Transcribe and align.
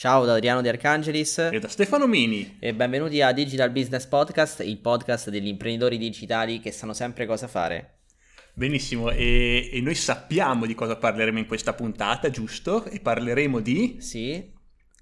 Ciao 0.00 0.24
da 0.24 0.32
Adriano 0.32 0.62
De 0.62 0.70
Arcangelis 0.70 1.36
e 1.52 1.58
da 1.58 1.68
Stefano 1.68 2.06
Mini 2.06 2.56
e 2.58 2.72
benvenuti 2.72 3.20
a 3.20 3.32
Digital 3.32 3.70
Business 3.70 4.06
Podcast, 4.06 4.60
il 4.60 4.78
podcast 4.78 5.28
degli 5.28 5.46
imprenditori 5.46 5.98
digitali 5.98 6.58
che 6.58 6.72
sanno 6.72 6.94
sempre 6.94 7.26
cosa 7.26 7.46
fare. 7.46 7.98
Benissimo, 8.54 9.10
e, 9.10 9.68
e 9.70 9.80
noi 9.82 9.94
sappiamo 9.94 10.64
di 10.64 10.74
cosa 10.74 10.96
parleremo 10.96 11.38
in 11.38 11.46
questa 11.46 11.74
puntata, 11.74 12.30
giusto? 12.30 12.86
E 12.86 13.00
parleremo 13.00 13.60
di... 13.60 13.96
Sì, 13.98 14.42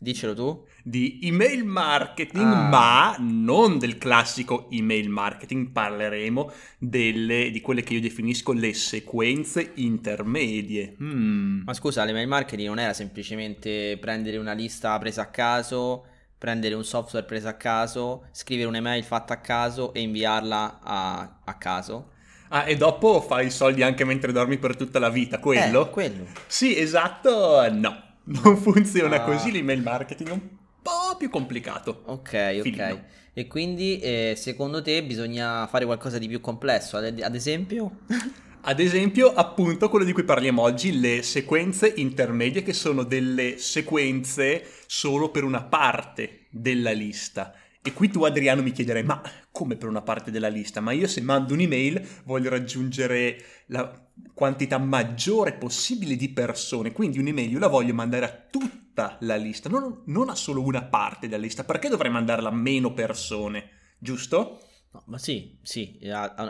Dicelo 0.00 0.32
tu. 0.32 0.64
Di 0.84 1.18
email 1.23 1.64
marketing, 1.64 2.46
ah. 2.46 2.68
ma 2.68 3.16
non 3.18 3.80
del 3.80 3.98
classico 3.98 4.68
email 4.70 5.09
marketing, 5.09 5.73
parleremo 5.73 6.52
delle, 6.79 7.50
di 7.50 7.61
quelle 7.61 7.82
che 7.82 7.95
io 7.95 8.00
definisco 8.00 8.52
le 8.52 8.74
sequenze 8.74 9.73
intermedie. 9.74 10.95
Hmm. 11.00 11.62
Ma 11.64 11.74
scusa, 11.74 12.05
l'email 12.05 12.29
marketing 12.29 12.69
non 12.69 12.79
era 12.79 12.92
semplicemente 12.92 13.98
prendere 14.00 14.37
una 14.37 14.52
lista 14.52 14.96
presa 14.98 15.23
a 15.23 15.30
caso, 15.30 16.05
prendere 16.38 16.77
un 16.77 16.84
software 16.84 17.27
preso 17.27 17.48
a 17.48 17.55
caso, 17.55 18.27
scrivere 18.30 18.69
un'email 18.69 19.02
fatta 19.02 19.34
a 19.34 19.41
caso 19.41 19.92
e 19.92 20.01
inviarla 20.01 20.78
a, 20.80 21.41
a 21.45 21.55
caso? 21.55 22.12
Ah, 22.51 22.69
e 22.69 22.77
dopo 22.77 23.20
fai 23.20 23.46
i 23.46 23.51
soldi 23.51 23.83
anche 23.83 24.05
mentre 24.05 24.30
dormi 24.30 24.59
per 24.59 24.77
tutta 24.77 25.01
la 25.01 25.10
vita, 25.10 25.41
quello? 25.41 25.88
Eh, 25.88 25.91
quello. 25.91 26.24
Sì, 26.46 26.78
esatto, 26.78 27.69
no 27.73 28.06
non 28.28 28.56
funziona 28.56 29.23
ah. 29.23 29.24
così 29.24 29.50
l'email 29.50 29.82
marketing, 29.82 30.28
è 30.28 30.32
un 30.32 30.48
po' 30.82 31.16
più 31.16 31.30
complicato. 31.30 32.02
Ok, 32.06 32.60
Filino. 32.60 32.84
ok. 32.84 33.00
E 33.32 33.46
quindi 33.46 33.98
eh, 34.00 34.34
secondo 34.36 34.82
te 34.82 35.05
bisogna 35.05 35.66
fare 35.66 35.84
qualcosa 35.84 36.19
di 36.19 36.27
più 36.28 36.41
complesso, 36.41 36.96
ad, 36.96 37.20
ad 37.20 37.34
esempio? 37.34 38.00
Ad 38.60 38.80
esempio, 38.80 39.33
appunto, 39.33 39.88
quello 39.88 40.05
di 40.05 40.12
cui 40.12 40.24
parliamo 40.24 40.60
oggi, 40.60 40.98
le 40.98 41.22
sequenze 41.22 41.91
intermedie, 41.96 42.62
che 42.62 42.74
sono 42.74 43.05
delle 43.05 43.56
sequenze 43.56 44.62
solo 44.86 45.30
per 45.30 45.45
una 45.45 45.62
parte 45.62 46.47
della 46.50 46.91
lista. 46.91 47.55
E 47.80 47.92
qui 47.95 48.10
tu 48.10 48.24
Adriano 48.24 48.60
mi 48.60 48.72
chiederai, 48.72 49.05
ma 49.05 49.22
come 49.50 49.77
per 49.77 49.88
una 49.88 50.03
parte 50.03 50.31
della 50.31 50.48
lista? 50.48 50.81
Ma 50.81 50.92
io 50.92 51.06
se 51.06 51.22
mando 51.22 51.55
un'email 51.55 52.06
voglio 52.25 52.50
raggiungere 52.50 53.42
la 53.66 54.08
quantità 54.34 54.78
maggiore 54.78 55.52
possibile 55.52 56.16
di 56.16 56.28
persone, 56.28 56.92
quindi 56.92 57.19
un'email 57.19 57.50
io 57.50 57.58
la 57.58 57.66
voglio 57.66 57.94
mandare 57.94 58.25
a 58.25 58.47
tutta 58.50 59.16
la 59.20 59.36
lista, 59.36 59.69
non, 59.69 60.02
non 60.06 60.28
a 60.28 60.34
solo 60.34 60.62
una 60.62 60.83
parte 60.83 61.28
della 61.28 61.42
lista, 61.42 61.64
perché 61.64 61.88
dovrei 61.88 62.10
mandarla 62.10 62.48
a 62.48 62.52
meno 62.52 62.92
persone, 62.92 63.70
giusto? 63.98 64.60
No, 64.91 65.02
ma 65.06 65.19
sì, 65.19 65.58
sì, 65.62 65.98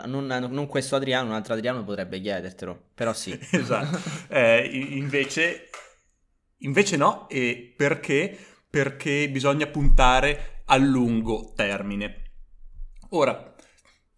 non, 0.05 0.25
non, 0.27 0.67
questo 0.67 0.95
Adriano, 0.95 1.29
un 1.29 1.33
altro 1.33 1.53
Adriano 1.53 1.83
potrebbe 1.83 2.21
chiedertelo, 2.21 2.89
però 2.93 3.11
sì. 3.13 3.37
esatto, 3.51 3.99
eh, 4.29 4.69
invece, 4.91 5.69
invece 6.59 6.95
no, 6.95 7.27
e 7.27 7.73
perché? 7.75 8.37
Perché 8.69 9.29
bisogna 9.29 9.67
puntare 9.67 10.61
a 10.65 10.77
lungo 10.77 11.53
termine. 11.55 12.23
Ora, 13.09 13.55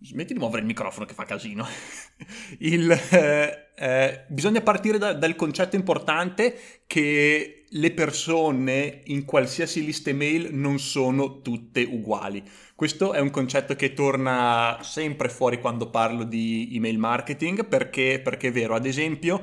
smetti 0.04 0.34
di 0.34 0.40
muovere 0.40 0.62
il 0.62 0.68
microfono 0.68 1.06
che 1.06 1.14
fa 1.14 1.26
casino. 1.26 1.66
il, 2.60 2.92
eh, 2.92 3.68
eh, 3.76 4.26
bisogna 4.28 4.62
partire 4.62 4.98
da, 4.98 5.14
dal 5.14 5.36
concetto 5.36 5.76
importante 5.76 6.58
che 6.88 7.66
le 7.74 7.92
persone 7.92 9.02
in 9.06 9.24
qualsiasi 9.24 9.86
lista 9.86 10.10
email 10.10 10.54
non 10.54 10.80
sono 10.80 11.42
tutte 11.42 11.84
uguali. 11.84 12.44
Questo 12.76 13.14
è 13.14 13.20
un 13.20 13.30
concetto 13.30 13.76
che 13.76 13.94
torna 13.94 14.80
sempre 14.82 15.30
fuori 15.30 15.60
quando 15.60 15.90
parlo 15.90 16.24
di 16.24 16.72
email 16.74 16.98
marketing 16.98 17.66
perché, 17.66 18.20
perché 18.22 18.50
è 18.50 18.52
vero, 18.52 18.76
ad 18.76 18.86
esempio 18.86 19.40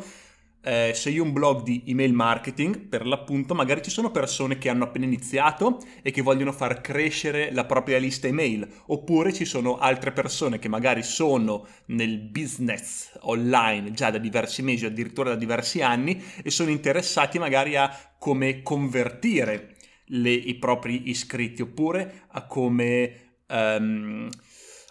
eh, 0.61 0.92
se 0.95 1.11
io 1.11 1.23
ho 1.23 1.27
un 1.27 1.33
blog 1.33 1.62
di 1.62 1.84
email 1.87 2.12
marketing, 2.12 2.89
per 2.89 3.06
l'appunto, 3.06 3.55
magari 3.55 3.83
ci 3.83 3.91
sono 3.91 4.11
persone 4.11 4.59
che 4.59 4.69
hanno 4.69 4.84
appena 4.84 5.05
iniziato 5.05 5.81
e 6.03 6.11
che 6.11 6.23
vogliono 6.23 6.53
far 6.53 6.81
crescere 6.81 7.53
la 7.53 7.65
propria 7.65 7.98
lista 7.98 8.27
email, 8.27 8.69
oppure 8.87 9.33
ci 9.33 9.45
sono 9.45 9.78
altre 9.78 10.12
persone 10.12 10.59
che 10.59 10.69
magari 10.69 11.03
sono 11.03 11.67
nel 11.87 12.19
business 12.19 13.10
online 13.21 13.93
già 13.93 14.10
da 14.10 14.19
diversi 14.19 14.62
mesi 14.62 14.84
o 14.84 14.88
addirittura 14.88 15.31
da 15.31 15.37
diversi 15.37 15.81
anni 15.81 16.22
e 16.43 16.50
sono 16.50 16.71
interessati 16.71 17.38
magari 17.38 17.77
a 17.77 17.91
come 18.19 18.62
convertire 18.62 19.77
le, 20.06 20.31
i 20.31 20.54
propri 20.56 21.09
iscritti 21.09 21.62
oppure 21.62 22.25
a 22.28 22.47
come... 22.47 23.27
Um, 23.49 24.28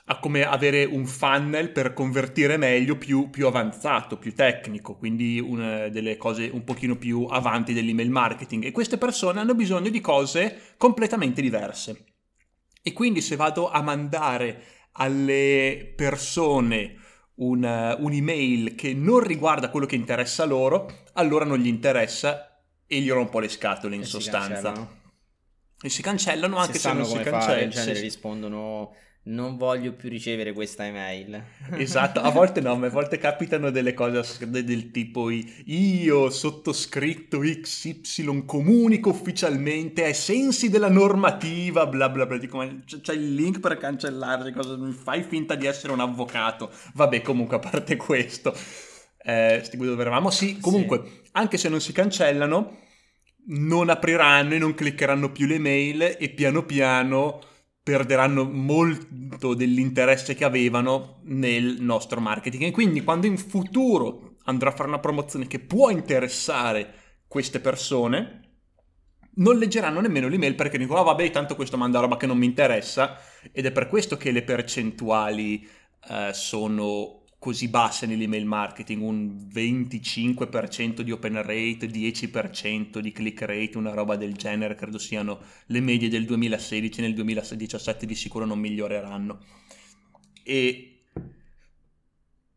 a 0.09 0.19
come 0.19 0.43
avere 0.43 0.85
un 0.85 1.05
funnel 1.05 1.71
per 1.71 1.93
convertire 1.93 2.55
meglio 2.55 2.97
più, 2.97 3.29
più 3.29 3.45
avanzato, 3.45 4.17
più 4.17 4.33
tecnico, 4.33 4.95
quindi 4.95 5.39
una 5.39 5.89
delle 5.89 6.15
cose 6.15 6.49
un 6.51 6.63
pochino 6.63 6.95
più 6.95 7.25
avanti 7.29 7.73
dell'email 7.73 8.09
marketing 8.09 8.63
e 8.63 8.71
queste 8.71 8.97
persone 8.97 9.41
hanno 9.41 9.53
bisogno 9.53 9.89
di 9.89 9.99
cose 9.99 10.75
completamente 10.77 11.41
diverse. 11.41 12.05
E 12.81 12.93
quindi 12.93 13.19
se 13.19 13.35
vado 13.35 13.69
a 13.69 13.81
mandare 13.81 14.63
alle 14.93 15.93
persone 15.93 16.95
un, 17.35 17.97
un'email 17.99 18.75
che 18.75 18.93
non 18.93 19.19
riguarda 19.19 19.69
quello 19.69 19.85
che 19.85 19.95
interessa 19.95 20.45
loro, 20.45 21.03
allora 21.13 21.43
non 21.43 21.57
gli 21.57 21.67
interessa 21.67 22.63
e 22.87 23.01
gli 23.01 23.09
rompo 23.09 23.39
le 23.39 23.49
scatole 23.49 23.95
in 23.95 24.01
e 24.03 24.05
sostanza. 24.05 24.73
Si 24.73 24.95
e 25.79 25.89
si 25.89 26.01
cancellano 26.01 26.57
anche 26.57 26.73
se, 26.73 26.79
se 26.79 26.93
non 26.93 27.05
si 27.05 27.19
cancellano. 27.19 27.61
In 27.61 27.69
genere 27.69 27.99
rispondono 27.99 28.93
non 29.27 29.57
voglio 29.57 29.93
più 29.93 30.09
ricevere 30.09 30.53
questa 30.53 30.85
email. 30.85 31.43
Esatto, 31.77 32.21
a 32.21 32.29
volte 32.29 32.61
no, 32.61 32.75
ma 32.75 32.87
a 32.87 32.89
volte 32.89 33.17
capitano 33.17 33.69
delle 33.69 33.93
cose 33.93 34.23
del 34.49 34.91
tipo 34.91 35.29
io 35.29 36.29
sottoscritto 36.29 37.39
XY 37.39 38.45
comunico 38.45 39.09
ufficialmente 39.09 40.03
ai 40.03 40.13
sensi 40.13 40.69
della 40.69 40.89
normativa, 40.89 41.85
bla 41.85 42.09
bla 42.09 42.25
bla, 42.25 42.37
dico, 42.37 42.65
c'è 43.01 43.13
il 43.13 43.35
link 43.35 43.59
per 43.59 43.77
cancellare, 43.77 44.51
cosa, 44.51 44.77
fai 44.91 45.23
finta 45.23 45.55
di 45.55 45.65
essere 45.65 45.93
un 45.93 45.99
avvocato. 45.99 46.71
Vabbè, 46.93 47.21
comunque 47.21 47.57
a 47.57 47.59
parte 47.59 47.95
questo, 47.97 48.55
eh, 49.23 49.63
dove 49.73 50.01
eravamo? 50.01 50.29
Sì, 50.29 50.59
comunque, 50.59 51.03
sì. 51.03 51.29
anche 51.33 51.57
se 51.57 51.69
non 51.69 51.81
si 51.81 51.91
cancellano, 51.91 52.77
non 53.47 53.89
apriranno 53.89 54.53
e 54.53 54.57
non 54.57 54.73
cliccheranno 54.73 55.31
più 55.31 55.45
le 55.45 55.59
mail 55.59 56.15
e 56.17 56.29
piano 56.29 56.63
piano 56.63 57.41
perderanno 57.87 58.43
molto 58.43 59.53
dell'interesse 59.53 60.35
che 60.35 60.43
avevano 60.43 61.21
nel 61.23 61.77
nostro 61.79 62.19
marketing. 62.19 62.63
E 62.63 62.71
quindi 62.71 63.01
quando 63.01 63.27
in 63.27 63.37
futuro 63.37 64.35
andrò 64.43 64.67
a 64.67 64.73
fare 64.73 64.89
una 64.89 64.99
promozione 64.99 65.47
che 65.47 65.59
può 65.59 65.89
interessare 65.89 66.93
queste 67.29 67.61
persone 67.61 68.41
non 69.35 69.57
leggeranno 69.57 70.01
nemmeno 70.01 70.27
l'email 70.27 70.55
perché 70.55 70.77
dicono 70.77 70.99
oh, 70.99 71.03
vabbè 71.03 71.29
tanto 71.29 71.55
questo 71.55 71.77
manda 71.77 72.01
roba 72.01 72.17
che 72.17 72.25
non 72.25 72.37
mi 72.37 72.45
interessa. 72.45 73.17
Ed 73.53 73.65
è 73.65 73.71
per 73.71 73.87
questo 73.87 74.17
che 74.17 74.31
le 74.31 74.43
percentuali 74.43 75.65
eh, 76.09 76.33
sono 76.33 77.16
così 77.39 77.67
basse 77.69 78.05
nell'email 78.05 78.45
marketing, 78.45 79.01
un 79.01 79.47
25% 79.51 81.01
di 81.01 81.11
open 81.11 81.41
rate, 81.41 81.87
10% 81.87 82.99
di 82.99 83.11
click 83.11 83.41
rate, 83.41 83.77
una 83.77 83.93
roba 83.93 84.15
del 84.15 84.33
genere, 84.33 84.75
credo 84.75 84.97
siano 84.97 85.39
le 85.67 85.79
medie 85.79 86.09
del 86.09 86.25
2016, 86.25 87.01
nel 87.01 87.13
2017 87.13 88.05
di 88.05 88.15
sicuro 88.15 88.45
non 88.45 88.59
miglioreranno. 88.59 89.39
E 90.43 91.03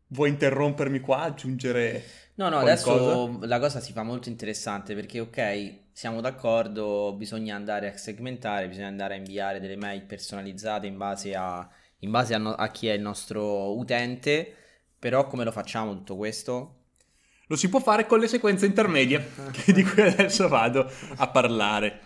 vuoi 0.07 0.29
interrompermi 0.29 0.99
qua, 0.99 1.21
aggiungere 1.23 2.03
No, 2.35 2.49
no, 2.49 2.59
qualcosa? 2.59 2.61
adesso 2.61 3.39
la 3.41 3.59
cosa 3.59 3.79
si 3.81 3.91
fa 3.93 4.03
molto 4.03 4.29
interessante 4.29 4.95
perché 4.95 5.19
ok, 5.19 5.89
siamo 5.91 6.21
d'accordo, 6.21 7.13
bisogna 7.15 7.55
andare 7.55 7.91
a 7.93 7.97
segmentare, 7.97 8.67
bisogna 8.67 8.87
andare 8.87 9.15
a 9.15 9.17
inviare 9.17 9.59
delle 9.59 9.75
mail 9.75 10.03
personalizzate 10.05 10.87
in 10.87 10.97
base 10.97 11.35
a, 11.35 11.69
in 11.99 12.09
base 12.09 12.33
a, 12.33 12.37
no, 12.37 12.53
a 12.53 12.69
chi 12.69 12.87
è 12.87 12.93
il 12.93 13.01
nostro 13.01 13.77
utente 13.77 14.55
però 15.01 15.25
come 15.25 15.43
lo 15.43 15.51
facciamo 15.51 15.95
tutto 15.95 16.15
questo? 16.15 16.75
Lo 17.47 17.55
si 17.55 17.69
può 17.69 17.79
fare 17.79 18.05
con 18.05 18.19
le 18.19 18.27
sequenze 18.27 18.67
intermedie, 18.67 19.31
di 19.65 19.83
cui 19.83 20.03
adesso 20.03 20.47
vado 20.47 20.87
a 21.15 21.27
parlare. 21.27 22.01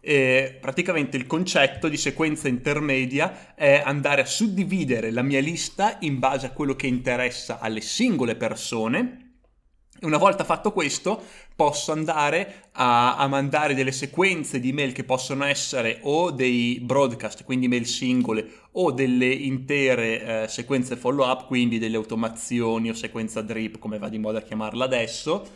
E 0.00 0.56
praticamente 0.58 1.18
il 1.18 1.26
concetto 1.26 1.88
di 1.88 1.98
sequenza 1.98 2.48
intermedia 2.48 3.54
è 3.54 3.82
andare 3.84 4.22
a 4.22 4.24
suddividere 4.24 5.10
la 5.10 5.20
mia 5.20 5.40
lista 5.40 5.98
in 6.00 6.18
base 6.18 6.46
a 6.46 6.52
quello 6.52 6.74
che 6.74 6.86
interessa 6.86 7.58
alle 7.58 7.82
singole 7.82 8.34
persone 8.34 9.27
una 10.02 10.18
volta 10.18 10.44
fatto 10.44 10.72
questo, 10.72 11.20
posso 11.54 11.92
andare 11.92 12.68
a, 12.72 13.16
a, 13.16 13.26
mandare 13.26 13.74
delle 13.74 13.92
sequenze 13.92 14.60
di 14.60 14.72
mail 14.72 14.92
che 14.92 15.04
possono 15.04 15.44
essere 15.44 15.98
o 16.02 16.30
dei 16.30 16.78
broadcast, 16.80 17.44
quindi 17.44 17.68
mail 17.68 17.86
singole, 17.86 18.46
o 18.72 18.92
delle 18.92 19.26
intere 19.26 20.42
eh, 20.44 20.48
sequenze 20.48 20.96
follow 20.96 21.28
up, 21.28 21.46
quindi 21.46 21.78
delle 21.78 21.96
automazioni 21.96 22.90
o 22.90 22.94
sequenza 22.94 23.42
drip, 23.42 23.78
come 23.78 23.98
va 23.98 24.08
di 24.08 24.18
moda 24.18 24.38
a 24.38 24.42
chiamarla 24.42 24.84
adesso, 24.84 25.46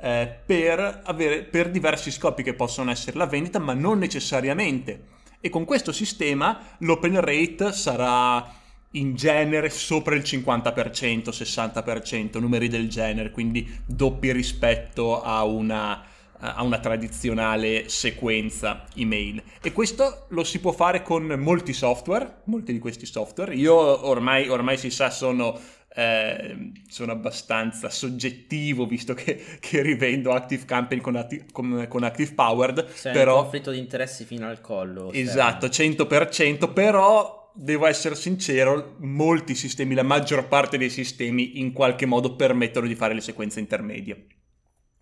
eh, 0.00 0.28
per, 0.44 1.02
avere, 1.04 1.42
per 1.44 1.70
diversi 1.70 2.10
scopi 2.10 2.42
che 2.42 2.54
possono 2.54 2.90
essere 2.90 3.16
la 3.16 3.26
vendita, 3.26 3.58
ma 3.58 3.74
non 3.74 3.98
necessariamente. 3.98 5.16
E 5.40 5.50
con 5.50 5.64
questo 5.64 5.92
sistema 5.92 6.60
l'open 6.78 7.20
rate 7.20 7.72
sarà 7.72 8.57
in 8.92 9.14
genere 9.14 9.68
sopra 9.68 10.14
il 10.14 10.22
50%, 10.22 11.28
60%, 11.28 12.40
numeri 12.40 12.68
del 12.68 12.88
genere, 12.88 13.30
quindi 13.30 13.68
doppi 13.84 14.32
rispetto 14.32 15.22
a 15.22 15.44
una, 15.44 16.02
a 16.38 16.62
una 16.62 16.78
tradizionale 16.78 17.88
sequenza 17.88 18.84
email 18.94 19.42
e 19.60 19.72
questo 19.72 20.26
lo 20.30 20.44
si 20.44 20.60
può 20.60 20.72
fare 20.72 21.02
con 21.02 21.26
molti 21.38 21.72
software, 21.72 22.42
molti 22.44 22.72
di 22.72 22.78
questi 22.78 23.04
software. 23.04 23.54
Io 23.54 23.74
ormai, 23.74 24.48
ormai 24.48 24.78
si 24.78 24.88
sa 24.88 25.10
sono, 25.10 25.58
eh, 25.94 26.72
sono 26.88 27.12
abbastanza 27.12 27.90
soggettivo 27.90 28.86
visto 28.86 29.12
che, 29.12 29.58
che 29.60 29.82
rivendo 29.82 30.32
Active 30.32 30.64
Campaign 30.64 31.02
con, 31.02 31.16
Active, 31.16 31.44
con, 31.52 31.84
con 31.90 32.04
Active 32.04 32.32
Powered. 32.32 32.88
Sei 32.88 33.12
però, 33.12 33.42
conflitto 33.42 33.70
di 33.70 33.78
interessi 33.78 34.24
fino 34.24 34.48
al 34.48 34.62
collo. 34.62 35.12
Esatto, 35.12 35.66
100%, 35.66 36.72
però 36.72 37.47
devo 37.60 37.86
essere 37.86 38.14
sincero, 38.14 38.94
molti 39.00 39.56
sistemi, 39.56 39.94
la 39.94 40.04
maggior 40.04 40.46
parte 40.46 40.78
dei 40.78 40.90
sistemi 40.90 41.58
in 41.58 41.72
qualche 41.72 42.06
modo 42.06 42.36
permettono 42.36 42.86
di 42.86 42.94
fare 42.94 43.14
le 43.14 43.20
sequenze 43.20 43.58
intermedie. 43.58 44.26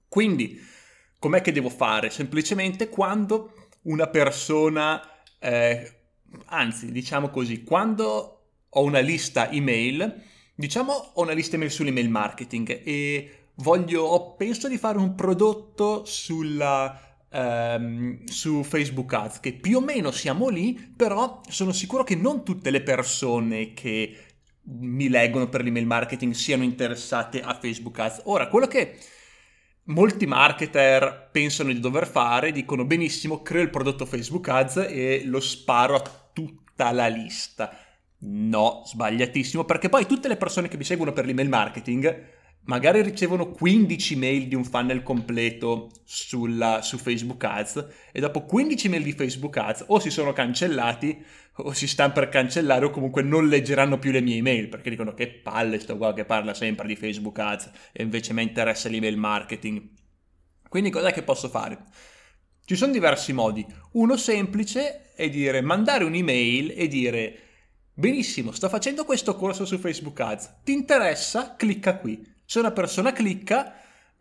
Quindi, 0.09 0.59
com'è 1.19 1.43
che 1.43 1.53
devo 1.53 1.69
fare? 1.69 2.09
Semplicemente 2.09 2.89
quando 2.89 3.69
una 3.83 4.07
persona, 4.07 5.03
eh, 5.39 5.99
anzi, 6.47 6.91
diciamo 6.91 7.29
così, 7.29 7.63
quando 7.63 8.33
ho 8.71 8.83
una 8.83 9.01
lista 9.01 9.51
email, 9.51 10.23
diciamo 10.55 10.93
ho 10.93 11.23
una 11.23 11.33
lista 11.33 11.57
email 11.57 11.71
sull'email 11.71 12.09
marketing 12.09 12.81
e 12.83 13.49
voglio, 13.57 14.35
penso 14.39 14.67
di 14.67 14.79
fare 14.79 14.97
un 14.97 15.15
prodotto 15.15 16.07
sulla 16.07 17.16
ehm, 17.31 18.25
su 18.25 18.63
Facebook 18.63 19.13
Ads, 19.13 19.41
che 19.41 19.55
più 19.55 19.79
o 19.79 19.81
meno 19.81 20.11
siamo 20.11 20.49
lì, 20.49 20.75
però 20.97 21.41
sono 21.49 21.73
sicuro 21.73 22.05
che 22.05 22.17
non 22.17 22.45
tutte 22.45 22.71
le 22.71 22.83
persone 22.83 23.73
che 23.75 24.17
mi 24.69 25.09
leggono 25.09 25.49
per 25.49 25.63
l'email 25.63 25.87
marketing 25.87 26.33
siano 26.33 26.65
interessate 26.65 27.41
a 27.41 27.57
Facebook 27.59 27.99
Ads. 27.99 28.23
Ora, 28.25 28.49
quello 28.49 28.67
che 28.67 28.97
molti 29.85 30.27
marketer 30.27 31.29
pensano 31.31 31.73
di 31.73 31.81
dover 31.81 32.07
fare, 32.07 32.53
dicono 32.53 32.85
benissimo, 32.85 33.43
creo 33.43 33.63
il 33.63 33.71
prodotto 33.71 34.07
Facebook 34.07 34.49
Ads 34.49 34.87
e 34.89 35.23
lo 35.25 35.41
sparo 35.41 35.95
a 35.95 36.31
tutta 36.33 36.91
la 36.93 37.07
lista. 37.07 37.77
No, 38.19 38.83
sbagliatissimo, 38.87 39.65
perché 39.65 39.89
poi 39.89 40.07
tutte 40.07 40.29
le 40.29 40.37
persone 40.37 40.69
che 40.69 40.77
mi 40.77 40.85
seguono 40.85 41.13
per 41.13 41.27
l'email 41.27 41.49
marketing 41.49 42.35
magari 42.67 43.03
ricevono 43.03 43.51
15 43.51 44.17
mail 44.17 44.49
di 44.49 44.55
un 44.55 44.65
funnel 44.65 45.03
completo 45.03 45.91
sulla, 46.05 46.83
su 46.83 46.99
Facebook 46.99 47.43
Ads 47.43 47.87
e 48.13 48.21
dopo 48.21 48.45
15 48.45 48.89
mail 48.89 49.03
di 49.03 49.13
Facebook 49.13 49.57
Ads 49.57 49.85
o 49.89 49.99
si 49.99 50.11
sono 50.11 50.33
cancellati 50.33 51.25
o 51.59 51.73
si 51.73 51.87
stanno 51.87 52.13
per 52.13 52.29
cancellare 52.29 52.85
o 52.85 52.91
comunque 52.91 53.23
non 53.23 53.49
leggeranno 53.49 53.99
più 53.99 54.11
le 54.11 54.21
mie 54.21 54.37
email 54.37 54.69
perché 54.69 54.91
dicono 54.91 55.15
che 55.15 55.29
palle 55.29 55.79
sto 55.79 55.97
qua 55.97 56.13
che 56.13 56.25
parla 56.25 56.55
sempre 56.55 56.87
di 56.87 56.97
Facebook 56.97 57.39
Ads 57.39 57.71
e 57.93 58.03
invece 58.03 58.33
mi 58.33 58.43
interessa 58.43 58.89
l'email 58.89 59.17
marketing. 59.17 59.83
Quindi 60.69 60.91
cos'è 60.91 61.13
che 61.13 61.23
posso 61.23 61.49
fare? 61.49 61.85
Ci 62.65 62.75
sono 62.75 62.93
diversi 62.93 63.33
modi. 63.33 63.65
Uno 63.93 64.17
semplice 64.17 65.13
è 65.15 65.31
dire 65.31 65.61
mandare 65.61 66.03
un'email 66.03 66.75
e 66.77 66.89
dire 66.89 67.39
benissimo, 67.95 68.51
sto 68.51 68.69
facendo 68.69 69.05
questo 69.05 69.37
corso 69.37 69.65
su 69.65 69.79
Facebook 69.79 70.19
Ads, 70.19 70.57
ti 70.65 70.73
interessa? 70.73 71.55
Clicca 71.57 71.97
qui 71.99 72.35
se 72.47 72.59
una 72.61 72.71
persona 72.71 73.13
clicca, 73.13 73.75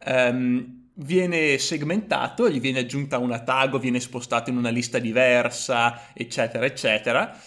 um, 0.05 0.83
viene 0.95 1.57
segmentato, 1.57 2.49
gli 2.49 2.59
viene 2.59 2.79
aggiunta 2.79 3.17
una 3.17 3.39
tag 3.39 3.73
o 3.73 3.79
viene 3.79 3.99
spostato 3.99 4.49
in 4.49 4.57
una 4.57 4.69
lista 4.69 4.99
diversa, 4.99 6.11
eccetera, 6.13 6.65
eccetera, 6.65 7.37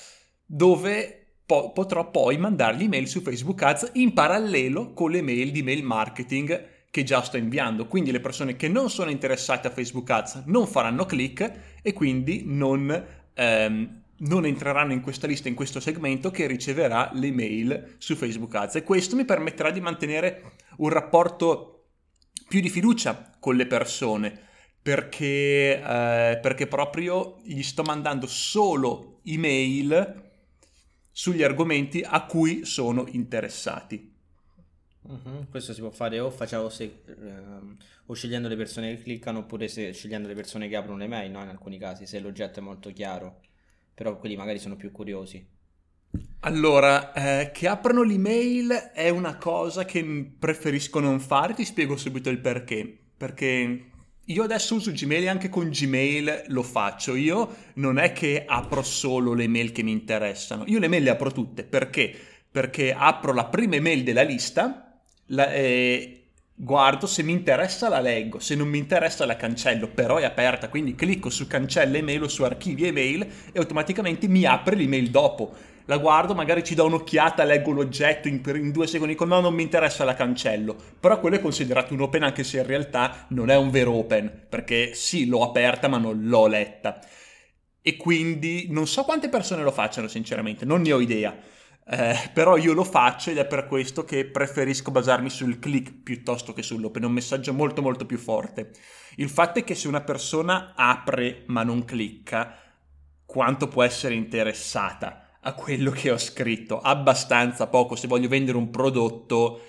dove 0.45 1.27
po- 1.45 1.73
potrò 1.73 2.11
poi 2.11 2.37
mandargli 2.39 2.85
email 2.85 3.09
su 3.09 3.21
Facebook 3.21 3.63
Ads 3.63 3.91
in 3.95 4.13
parallelo 4.13 4.93
con 4.93 5.11
le 5.11 5.23
mail 5.23 5.51
di 5.51 5.63
mail 5.63 5.83
marketing 5.83 6.67
che 6.91 7.03
già 7.03 7.23
sto 7.23 7.37
inviando. 7.37 7.87
Quindi 7.87 8.13
le 8.13 8.21
persone 8.21 8.57
che 8.57 8.69
non 8.69 8.91
sono 8.91 9.11
interessate 9.11 9.69
a 9.69 9.71
Facebook 9.71 10.09
Ads 10.09 10.43
non 10.47 10.67
faranno 10.67 11.07
click 11.07 11.81
e 11.83 11.93
quindi 11.93 12.43
non... 12.45 13.07
Um, 13.37 13.98
non 14.19 14.47
entreranno 14.47 14.93
in 14.93 15.01
questa 15.01 15.27
lista, 15.27 15.49
in 15.49 15.55
questo 15.55 15.81
segmento 15.81 16.31
che 16.31 16.47
riceverà 16.47 17.11
le 17.15 17.31
mail 17.31 17.97
su 17.99 18.17
Facebook 18.17 18.55
Ads 18.55 18.77
e 18.77 18.83
questo 18.83 19.15
mi 19.17 19.25
permetterà 19.25 19.71
di 19.71 19.81
mantenere 19.81 20.55
un 20.79 20.89
rapporto 20.89 21.87
più 22.49 22.61
di 22.61 22.69
fiducia 22.69 23.37
con 23.39 23.57
le 23.57 23.67
persone 23.67 24.47
perché, 24.81 25.77
eh, 25.77 26.39
perché 26.41 26.67
proprio 26.67 27.39
gli 27.45 27.63
sto 27.63 27.83
mandando 27.83 28.27
solo 28.27 29.21
email 29.25 30.27
sugli 31.11 31.43
argomenti 31.43 32.03
a 32.05 32.25
cui 32.25 32.65
sono 32.65 33.07
interessati. 33.09 34.17
Uh-huh. 35.03 35.49
Questo 35.51 35.73
si 35.73 35.81
può 35.81 35.91
fare 35.91 36.19
o, 36.21 36.31
se, 36.71 37.03
uh, 37.07 37.77
o 38.07 38.15
scegliendo 38.15 38.49
le 38.49 38.57
persone 38.57 38.95
che 38.95 39.03
cliccano 39.03 39.41
oppure 39.41 39.69
se, 39.69 39.93
scegliendo 39.93 40.29
le 40.29 40.35
persone 40.35 40.69
che 40.69 40.77
aprono 40.77 40.99
le 40.99 41.07
mail, 41.07 41.31
no? 41.31 41.43
in 41.43 41.49
alcuni 41.49 41.79
casi, 41.79 42.07
se 42.07 42.21
l'oggetto 42.21 42.61
è 42.61 42.63
molto 42.63 42.93
chiaro 42.93 43.41
però 43.99 44.17
quelli 44.17 44.37
magari 44.37 44.61
sono 44.61 44.77
più 44.77 44.93
curiosi. 44.93 45.45
Allora, 46.43 47.13
eh, 47.13 47.51
che 47.51 47.67
aprono 47.67 48.05
l'email 48.05 48.71
è 48.95 49.09
una 49.09 49.37
cosa 49.39 49.85
che 49.85 50.35
preferisco 50.39 51.01
non 51.01 51.19
fare, 51.19 51.53
ti 51.53 51.65
spiego 51.65 51.97
subito 51.97 52.31
il 52.31 52.39
perché. 52.39 52.97
Perché 53.17 53.87
io 54.25 54.43
adesso 54.45 54.77
uso 54.77 54.93
Gmail 54.93 55.25
e 55.25 55.29
anche 55.29 55.49
con 55.49 55.71
Gmail 55.71 56.45
lo 56.47 56.63
faccio. 56.63 57.17
Io 57.17 57.57
non 57.75 57.99
è 57.99 58.13
che 58.13 58.45
apro 58.47 58.85
solo 58.85 59.33
le 59.33 59.49
mail 59.49 59.73
che 59.73 59.83
mi 59.83 59.91
interessano, 59.91 60.63
io 60.69 60.79
le 60.79 60.87
mail 60.87 61.03
le 61.03 61.11
apro 61.11 61.33
tutte. 61.33 61.65
Perché? 61.65 62.15
Perché 62.49 62.93
apro 62.93 63.33
la 63.33 63.47
prima 63.47 63.75
email 63.75 64.05
della 64.05 64.23
lista, 64.23 65.03
la, 65.27 65.53
eh, 65.53 66.18
guardo, 66.61 67.07
se 67.07 67.23
mi 67.23 67.31
interessa 67.31 67.89
la 67.89 68.01
leggo, 68.01 68.41
se 68.41 68.57
non 68.57 68.67
mi 68.67 68.79
interessa 68.79 69.25
la 69.25 69.37
cancello, 69.37 69.87
però 69.87 70.17
è 70.17 70.25
aperta, 70.25 70.69
quindi 70.69 70.97
clicco 70.97 71.31
su 71.31 71.47
cancella 71.47 71.97
email 71.97 72.25
o 72.25 72.29
su 72.29 72.43
archivi 72.43 72.85
email 72.85 73.23
e 73.53 73.59
automaticamente 73.59 74.27
mi 74.27 74.45
apre 74.45 74.75
l'email 74.75 75.09
dopo. 75.11 75.55
La 75.85 75.99
guardo, 75.99 76.35
magari 76.35 76.65
ci 76.65 76.75
do 76.75 76.85
un'occhiata, 76.85 77.45
leggo 77.45 77.71
l'oggetto 77.71 78.27
in, 78.29 78.43
in 78.57 78.73
due 78.73 78.89
secondi, 78.89 79.13
dico 79.13 79.25
no, 79.25 79.41
non 79.41 79.55
mi 79.55 79.63
interessa, 79.63 80.05
la 80.05 80.15
cancello. 80.15 80.77
Però 80.99 81.19
quello 81.21 81.37
è 81.37 81.41
considerato 81.41 81.95
un 81.95 82.03
open 82.03 82.25
anche 82.25 82.43
se 82.45 82.59
in 82.59 82.67
realtà 82.67 83.27
non 83.29 83.49
è 83.51 83.57
un 83.57 83.71
vero 83.71 83.93
open, 83.93 84.47
perché 84.49 84.95
sì, 84.95 85.27
l'ho 85.27 85.45
aperta 85.45 85.87
ma 85.89 85.97
non 85.97 86.27
l'ho 86.27 86.47
letta. 86.49 87.01
E 87.81 87.97
quindi 87.97 88.67
non 88.69 88.87
so 88.87 89.05
quante 89.05 89.29
persone 89.29 89.63
lo 89.63 89.71
facciano 89.71 90.09
sinceramente, 90.09 90.67
non 90.67 90.83
ne 90.83 90.93
ho 90.93 91.01
idea 91.01 91.35
eh, 91.91 92.31
però 92.35 92.59
io 92.59 92.75
lo 92.75 92.85
faccio 92.85 93.31
ed 93.31 93.39
è 93.39 93.47
per 93.47 93.67
questo 93.67 94.05
che 94.05 94.27
preferisco 94.27 94.91
basarmi 94.91 95.31
sul 95.31 95.59
click 95.59 96.03
piuttosto 96.03 96.53
che 96.53 96.63
sull'open, 96.63 97.03
è 97.03 97.07
un 97.07 97.13
messaggio 97.13 97.55
molto 97.55 97.81
molto 97.81 98.05
più 98.05 98.19
forte. 98.19 98.73
Il 99.17 99.31
fatto 99.31 99.59
è 99.59 99.65
che 99.65 99.75
se 99.75 99.89
una 99.89 100.03
persona 100.03 100.75
apre 100.77 101.45
ma 101.47 101.63
non 101.63 101.87
clicca, 101.87 102.55
quanto 103.25 103.69
può 103.69 103.83
essere 103.83 104.15
interessata 104.15 105.39
a 105.41 105.55
quello 105.55 105.91
che 105.91 106.11
ho 106.11 106.19
scritto? 106.19 106.79
Abbastanza 106.79 107.69
poco, 107.69 107.97
se 107.97 108.07
voglio 108.07 108.29
vendere 108.29 108.59
un 108.59 108.69
prodotto 108.69 109.63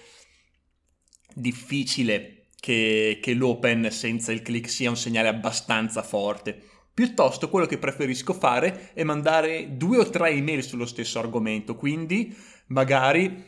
difficile 1.33 2.47
che, 2.59 3.19
che 3.21 3.33
l'open 3.33 3.89
senza 3.91 4.33
il 4.33 4.41
click 4.41 4.69
sia 4.69 4.89
un 4.89 4.97
segnale 4.97 5.29
abbastanza 5.29 6.03
forte. 6.03 6.63
Piuttosto 6.99 7.47
quello 7.47 7.65
che 7.65 7.77
preferisco 7.77 8.33
fare 8.33 8.91
è 8.93 9.05
mandare 9.05 9.77
due 9.77 9.99
o 9.99 10.09
tre 10.09 10.31
email 10.31 10.61
sullo 10.61 10.85
stesso 10.85 11.17
argomento, 11.17 11.77
quindi 11.77 12.35
magari 12.65 13.41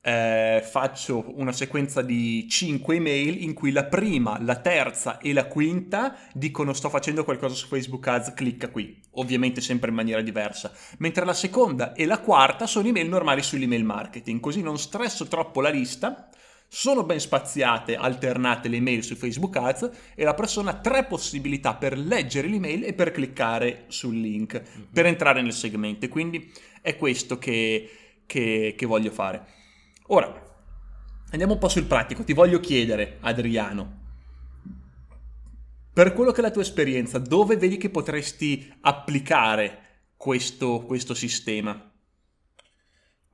eh, 0.00 0.62
faccio 0.66 1.30
una 1.36 1.52
sequenza 1.52 2.00
di 2.00 2.48
5 2.48 2.96
email 2.96 3.42
in 3.42 3.52
cui 3.52 3.70
la 3.70 3.84
prima, 3.84 4.40
la 4.40 4.56
terza 4.60 5.18
e 5.18 5.34
la 5.34 5.44
quinta 5.44 6.16
dicono 6.32 6.72
sto 6.72 6.88
facendo 6.88 7.22
qualcosa 7.22 7.54
su 7.54 7.66
Facebook 7.66 8.06
Ads, 8.06 8.32
clicca 8.32 8.70
qui, 8.70 8.98
ovviamente 9.10 9.60
sempre 9.60 9.90
in 9.90 9.94
maniera 9.94 10.22
diversa, 10.22 10.72
mentre 10.96 11.26
la 11.26 11.34
seconda 11.34 11.92
e 11.92 12.06
la 12.06 12.20
quarta 12.20 12.66
sono 12.66 12.88
email 12.88 13.10
normali 13.10 13.42
sull'email 13.42 13.84
marketing, 13.84 14.40
così 14.40 14.62
non 14.62 14.78
stresso 14.78 15.26
troppo 15.26 15.60
la 15.60 15.68
lista 15.68 16.30
sono 16.76 17.04
ben 17.04 17.18
spaziate, 17.18 17.96
alternate 17.96 18.68
le 18.68 18.80
mail 18.80 19.02
su 19.02 19.16
Facebook 19.16 19.56
Ads 19.56 19.90
e 20.14 20.24
la 20.24 20.34
persona 20.34 20.72
ha 20.72 20.78
tre 20.78 21.06
possibilità 21.06 21.74
per 21.74 21.96
leggere 21.96 22.48
l'email 22.48 22.84
e 22.84 22.92
per 22.92 23.12
cliccare 23.12 23.84
sul 23.86 24.14
link, 24.14 24.60
mm-hmm. 24.60 24.88
per 24.92 25.06
entrare 25.06 25.40
nel 25.40 25.54
segmento. 25.54 26.06
Quindi 26.08 26.52
è 26.82 26.98
questo 26.98 27.38
che, 27.38 28.20
che, 28.26 28.74
che 28.76 28.86
voglio 28.86 29.10
fare. 29.10 29.46
Ora, 30.08 30.30
andiamo 31.30 31.54
un 31.54 31.58
po' 31.58 31.70
sul 31.70 31.86
pratico. 31.86 32.24
Ti 32.24 32.34
voglio 32.34 32.60
chiedere, 32.60 33.16
Adriano, 33.22 34.00
per 35.94 36.12
quello 36.12 36.30
che 36.30 36.40
è 36.40 36.42
la 36.42 36.50
tua 36.50 36.60
esperienza, 36.60 37.18
dove 37.18 37.56
vedi 37.56 37.78
che 37.78 37.88
potresti 37.88 38.70
applicare 38.82 40.04
questo, 40.14 40.82
questo 40.82 41.14
sistema? 41.14 41.90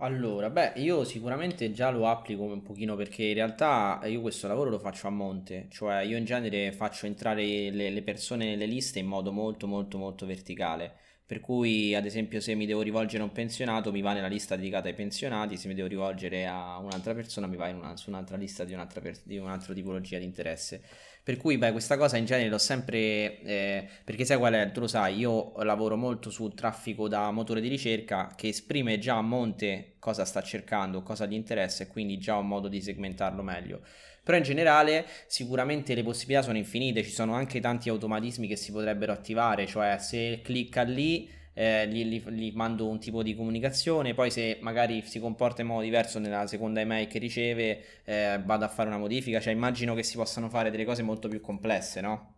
Allora, 0.02 0.50
beh, 0.50 0.72
io 0.76 1.04
sicuramente 1.04 1.70
già 1.70 1.90
lo 1.90 2.08
applico 2.08 2.42
un 2.42 2.60
pochino 2.62 2.96
perché 2.96 3.22
in 3.22 3.34
realtà 3.34 4.00
io 4.04 4.20
questo 4.20 4.48
lavoro 4.48 4.68
lo 4.68 4.80
faccio 4.80 5.06
a 5.06 5.10
monte, 5.10 5.68
cioè 5.70 6.00
io 6.00 6.16
in 6.16 6.24
genere 6.24 6.72
faccio 6.72 7.06
entrare 7.06 7.70
le, 7.70 7.88
le 7.88 8.02
persone 8.02 8.44
nelle 8.44 8.66
liste 8.66 8.98
in 8.98 9.06
modo 9.06 9.30
molto 9.30 9.68
molto 9.68 9.98
molto 9.98 10.26
verticale. 10.26 10.92
Per 11.24 11.38
cui, 11.38 11.94
ad 11.94 12.04
esempio, 12.04 12.40
se 12.40 12.54
mi 12.56 12.66
devo 12.66 12.82
rivolgere 12.82 13.22
a 13.22 13.26
un 13.26 13.32
pensionato, 13.32 13.92
mi 13.92 14.02
va 14.02 14.12
nella 14.12 14.26
lista 14.26 14.56
dedicata 14.56 14.88
ai 14.88 14.94
pensionati, 14.94 15.56
se 15.56 15.68
mi 15.68 15.74
devo 15.74 15.86
rivolgere 15.86 16.46
a 16.46 16.78
un'altra 16.78 17.14
persona, 17.14 17.46
mi 17.46 17.56
va 17.56 17.68
una, 17.68 17.96
su 17.96 18.10
un'altra 18.10 18.36
lista 18.36 18.64
di 18.64 18.72
un'altra, 18.74 19.00
per, 19.00 19.16
di 19.22 19.38
un'altra 19.38 19.72
tipologia 19.72 20.18
di 20.18 20.24
interesse. 20.24 20.82
Per 21.24 21.36
cui, 21.36 21.56
beh, 21.56 21.70
questa 21.70 21.96
cosa 21.96 22.16
in 22.16 22.24
genere 22.24 22.48
l'ho 22.48 22.58
sempre. 22.58 23.40
Eh, 23.42 23.88
perché 24.04 24.24
sai 24.24 24.38
qual 24.38 24.54
è? 24.54 24.72
Tu 24.72 24.80
lo 24.80 24.88
sai, 24.88 25.18
io 25.18 25.52
lavoro 25.62 25.96
molto 25.96 26.30
sul 26.30 26.52
traffico 26.54 27.06
da 27.06 27.30
motore 27.30 27.60
di 27.60 27.68
ricerca 27.68 28.32
che 28.34 28.48
esprime 28.48 28.98
già 28.98 29.16
a 29.16 29.22
monte 29.22 29.94
cosa 30.00 30.24
sta 30.24 30.42
cercando, 30.42 31.02
cosa 31.02 31.26
gli 31.26 31.34
interessa 31.34 31.84
e 31.84 31.86
quindi 31.86 32.18
già 32.18 32.36
un 32.36 32.48
modo 32.48 32.66
di 32.66 32.80
segmentarlo 32.80 33.42
meglio. 33.42 33.82
Però 34.24 34.36
in 34.36 34.42
generale 34.42 35.06
sicuramente 35.28 35.94
le 35.94 36.02
possibilità 36.02 36.42
sono 36.42 36.56
infinite, 36.58 37.04
ci 37.04 37.10
sono 37.10 37.34
anche 37.34 37.60
tanti 37.60 37.88
automatismi 37.88 38.48
che 38.48 38.56
si 38.56 38.72
potrebbero 38.72 39.12
attivare, 39.12 39.66
cioè 39.66 39.98
se 39.98 40.40
clicca 40.42 40.82
lì 40.82 41.30
eh, 41.54 41.86
gli, 41.88 42.04
gli, 42.04 42.22
gli, 42.30 42.52
mando 42.54 42.88
un 42.88 42.98
tipo 42.98 43.22
di 43.22 43.34
comunicazione, 43.34 44.14
poi 44.14 44.30
se 44.30 44.58
magari 44.60 45.02
si 45.02 45.18
comporta 45.20 45.62
in 45.62 45.68
modo 45.68 45.82
diverso 45.82 46.18
nella 46.18 46.46
seconda 46.46 46.80
email 46.80 47.06
che 47.06 47.18
riceve, 47.18 47.84
eh, 48.04 48.40
vado 48.44 48.64
a 48.64 48.68
fare 48.68 48.88
una 48.88 48.98
modifica, 48.98 49.40
cioè 49.40 49.52
immagino 49.52 49.94
che 49.94 50.02
si 50.02 50.16
possano 50.16 50.48
fare 50.48 50.70
delle 50.70 50.84
cose 50.84 51.02
molto 51.02 51.28
più 51.28 51.40
complesse, 51.40 52.00
no? 52.00 52.36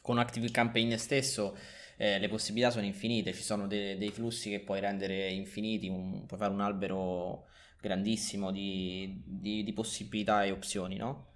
Con 0.00 0.18
Active 0.18 0.50
Campaign 0.50 0.94
stesso 0.94 1.56
eh, 1.96 2.18
le 2.18 2.28
possibilità 2.28 2.70
sono 2.70 2.84
infinite, 2.84 3.32
ci 3.32 3.42
sono 3.42 3.66
de- 3.66 3.96
dei 3.96 4.10
flussi 4.10 4.50
che 4.50 4.60
puoi 4.60 4.80
rendere 4.80 5.30
infiniti, 5.30 5.88
un, 5.88 6.26
puoi 6.26 6.38
fare 6.38 6.52
un 6.52 6.60
albero 6.60 7.46
grandissimo 7.80 8.50
di, 8.50 9.22
di, 9.24 9.62
di 9.62 9.72
possibilità 9.72 10.44
e 10.44 10.50
opzioni, 10.50 10.96
no? 10.96 11.33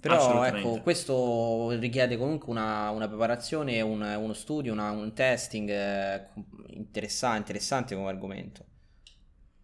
Però 0.00 0.44
ecco, 0.44 0.80
questo 0.80 1.70
richiede 1.72 2.16
comunque 2.16 2.50
una, 2.50 2.90
una 2.90 3.08
preparazione, 3.08 3.80
un, 3.80 4.00
uno 4.00 4.32
studio, 4.32 4.72
una, 4.72 4.92
un 4.92 5.12
testing 5.12 5.68
eh, 5.68 6.28
interessante, 6.68 7.38
interessante 7.38 7.96
come 7.96 8.08
argomento. 8.08 8.64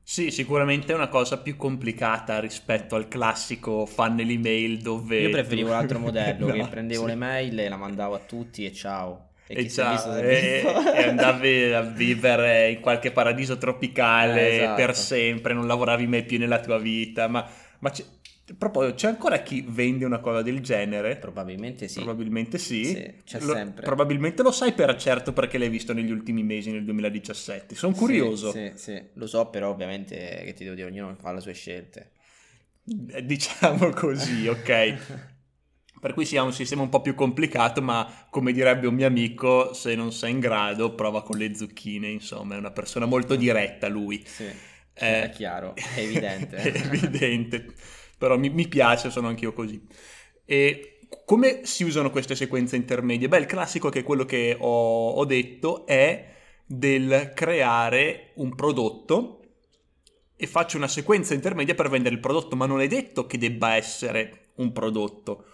Sì, 0.06 0.30
sicuramente 0.30 0.92
è 0.92 0.94
una 0.94 1.08
cosa 1.08 1.38
più 1.38 1.56
complicata 1.56 2.38
rispetto 2.38 2.94
al 2.96 3.08
classico 3.08 3.86
funnel 3.86 4.28
email 4.28 4.78
dove... 4.78 5.20
Io 5.20 5.30
preferivo 5.30 5.70
l'altro 5.70 5.98
modello, 5.98 6.48
no, 6.48 6.52
che 6.52 6.66
prendevo 6.68 7.02
sì. 7.04 7.08
le 7.08 7.14
mail 7.14 7.58
e 7.58 7.68
la 7.68 7.76
mandavo 7.76 8.14
a 8.14 8.18
tutti 8.18 8.66
e 8.66 8.72
ciao. 8.72 9.30
E, 9.46 9.60
e, 9.60 9.68
ciao, 9.70 10.16
e, 10.16 10.62
e 10.94 11.02
andavi 11.04 11.72
a 11.72 11.82
vivere 11.82 12.70
in 12.70 12.80
qualche 12.80 13.12
paradiso 13.12 13.56
tropicale 13.56 14.50
eh, 14.50 14.56
esatto. 14.56 14.74
per 14.74 14.96
sempre, 14.96 15.54
non 15.54 15.66
lavoravi 15.66 16.06
mai 16.06 16.24
più 16.24 16.38
nella 16.38 16.60
tua 16.60 16.78
vita, 16.78 17.28
ma, 17.28 17.46
ma 17.78 17.92
Proprio 18.58 18.94
c'è 18.94 19.08
ancora 19.08 19.38
chi 19.38 19.64
vende 19.66 20.04
una 20.04 20.18
cosa 20.18 20.42
del 20.42 20.60
genere? 20.60 21.16
Probabilmente 21.16 21.88
sì. 21.88 22.00
Probabilmente 22.02 22.58
sì. 22.58 22.84
sì 22.84 23.14
c'è 23.24 23.40
lo, 23.40 23.52
sempre. 23.52 23.84
Probabilmente 23.84 24.42
lo 24.42 24.52
sai 24.52 24.72
per 24.72 24.94
certo 24.96 25.32
perché 25.32 25.58
l'hai 25.58 25.68
visto 25.68 25.92
negli 25.92 26.10
ultimi 26.10 26.42
mesi, 26.42 26.70
nel 26.70 26.84
2017. 26.84 27.74
Sono 27.74 27.94
curioso. 27.94 28.50
Sì, 28.50 28.72
sì, 28.74 28.92
sì, 28.92 29.02
lo 29.14 29.26
so, 29.26 29.48
però 29.48 29.70
ovviamente 29.70 30.42
che 30.44 30.52
ti 30.52 30.64
devo 30.64 30.76
dire, 30.76 30.88
ognuno 30.88 31.16
fa 31.18 31.32
le 31.32 31.40
sue 31.40 31.52
scelte. 31.52 32.10
Eh, 33.12 33.24
diciamo 33.24 33.88
così, 33.90 34.46
ok. 34.48 34.96
per 36.00 36.12
cui 36.12 36.26
sia 36.26 36.42
un 36.42 36.52
sistema 36.52 36.82
un 36.82 36.90
po' 36.90 37.00
più 37.00 37.14
complicato, 37.14 37.80
ma 37.80 38.26
come 38.28 38.52
direbbe 38.52 38.86
un 38.86 38.94
mio 38.94 39.06
amico, 39.06 39.72
se 39.72 39.94
non 39.94 40.12
sei 40.12 40.32
in 40.32 40.40
grado, 40.40 40.94
prova 40.94 41.22
con 41.22 41.38
le 41.38 41.54
zucchine, 41.54 42.08
insomma, 42.08 42.56
è 42.56 42.58
una 42.58 42.72
persona 42.72 43.06
molto 43.06 43.36
diretta 43.36 43.88
lui. 43.88 44.22
Sì, 44.26 44.44
eh, 44.44 45.22
è 45.22 45.30
chiaro, 45.30 45.74
è 45.74 45.98
evidente. 45.98 46.56
è 46.60 46.86
evidente 46.86 47.74
però 48.18 48.36
mi, 48.36 48.50
mi 48.50 48.68
piace, 48.68 49.10
sono 49.10 49.28
anch'io 49.28 49.52
così. 49.52 49.82
E 50.44 50.98
come 51.24 51.64
si 51.64 51.84
usano 51.84 52.10
queste 52.10 52.34
sequenze 52.34 52.76
intermedie? 52.76 53.28
Beh, 53.28 53.38
il 53.38 53.46
classico 53.46 53.88
che 53.88 54.00
è 54.00 54.02
quello 54.02 54.24
che 54.24 54.56
ho, 54.58 55.10
ho 55.10 55.24
detto 55.24 55.86
è 55.86 56.32
del 56.66 57.32
creare 57.34 58.32
un 58.36 58.54
prodotto 58.54 59.40
e 60.36 60.46
faccio 60.46 60.76
una 60.76 60.88
sequenza 60.88 61.34
intermedia 61.34 61.74
per 61.74 61.88
vendere 61.88 62.14
il 62.14 62.20
prodotto, 62.20 62.56
ma 62.56 62.66
non 62.66 62.80
è 62.80 62.86
detto 62.86 63.26
che 63.26 63.38
debba 63.38 63.76
essere 63.76 64.50
un 64.56 64.72
prodotto. 64.72 65.44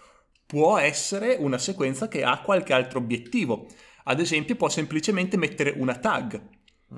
Può 0.45 0.77
essere 0.77 1.35
una 1.39 1.57
sequenza 1.57 2.07
che 2.07 2.23
ha 2.23 2.41
qualche 2.41 2.73
altro 2.73 2.99
obiettivo. 2.99 3.67
Ad 4.05 4.19
esempio, 4.19 4.55
può 4.55 4.67
semplicemente 4.67 5.37
mettere 5.37 5.73
una 5.77 5.95
tag 5.95 6.41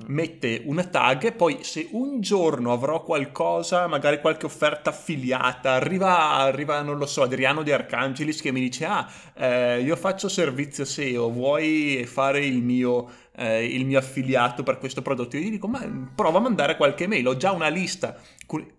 mette 0.06 0.62
una 0.64 0.84
tag 0.84 1.24
e 1.24 1.32
poi 1.32 1.58
se 1.62 1.88
un 1.92 2.20
giorno 2.20 2.72
avrò 2.72 3.02
qualcosa, 3.02 3.86
magari 3.86 4.20
qualche 4.20 4.46
offerta 4.46 4.90
affiliata, 4.90 5.72
arriva, 5.72 6.32
arriva 6.32 6.80
non 6.82 6.98
lo 6.98 7.06
so, 7.06 7.22
Adriano 7.22 7.62
di 7.62 7.70
Arcangelis 7.70 8.40
che 8.40 8.50
mi 8.50 8.60
dice 8.60 8.84
ah, 8.86 9.08
eh, 9.34 9.80
io 9.80 9.94
faccio 9.96 10.28
servizio 10.28 10.84
SEO, 10.84 11.30
vuoi 11.30 12.04
fare 12.06 12.44
il 12.44 12.60
mio, 12.60 13.08
eh, 13.36 13.64
il 13.64 13.84
mio 13.84 13.98
affiliato 13.98 14.62
per 14.62 14.78
questo 14.78 15.02
prodotto? 15.02 15.36
Io 15.36 15.42
gli 15.42 15.50
dico 15.50 15.66
ma 15.66 15.86
prova 16.14 16.38
a 16.38 16.42
mandare 16.42 16.76
qualche 16.76 17.06
mail, 17.06 17.26
ho 17.26 17.36
già 17.36 17.52
una 17.52 17.68
lista, 17.68 18.16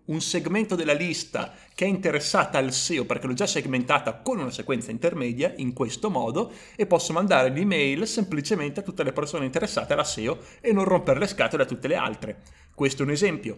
un 0.06 0.20
segmento 0.20 0.74
della 0.74 0.92
lista 0.92 1.52
che 1.74 1.84
è 1.84 1.88
interessata 1.88 2.58
al 2.58 2.72
SEO 2.72 3.04
perché 3.04 3.26
l'ho 3.26 3.34
già 3.34 3.46
segmentata 3.46 4.14
con 4.14 4.38
una 4.38 4.50
sequenza 4.50 4.90
intermedia 4.90 5.52
in 5.56 5.72
questo 5.72 6.10
modo 6.10 6.52
e 6.74 6.86
posso 6.86 7.12
mandare 7.12 7.50
l'email 7.50 8.06
semplicemente 8.06 8.80
a 8.80 8.82
tutte 8.82 9.02
le 9.02 9.12
persone 9.12 9.44
interessate 9.44 9.92
alla 9.92 10.04
SEO 10.04 10.38
e 10.60 10.72
non 10.72 10.84
rompere 10.84 11.18
le 11.18 11.26
scatole 11.26 11.64
a 11.64 11.66
tutte 11.66 11.88
le 11.88 11.96
altre. 11.96 12.42
Questo 12.74 13.02
è 13.02 13.06
un 13.06 13.12
esempio. 13.12 13.56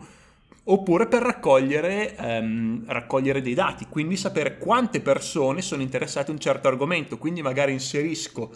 Oppure 0.70 1.06
per 1.06 1.22
raccogliere, 1.22 2.14
um, 2.18 2.84
raccogliere 2.86 3.40
dei 3.40 3.54
dati, 3.54 3.86
quindi 3.88 4.18
sapere 4.18 4.58
quante 4.58 5.00
persone 5.00 5.62
sono 5.62 5.80
interessate 5.80 6.30
a 6.30 6.34
un 6.34 6.40
certo 6.40 6.68
argomento, 6.68 7.16
quindi 7.16 7.40
magari 7.40 7.72
inserisco 7.72 8.50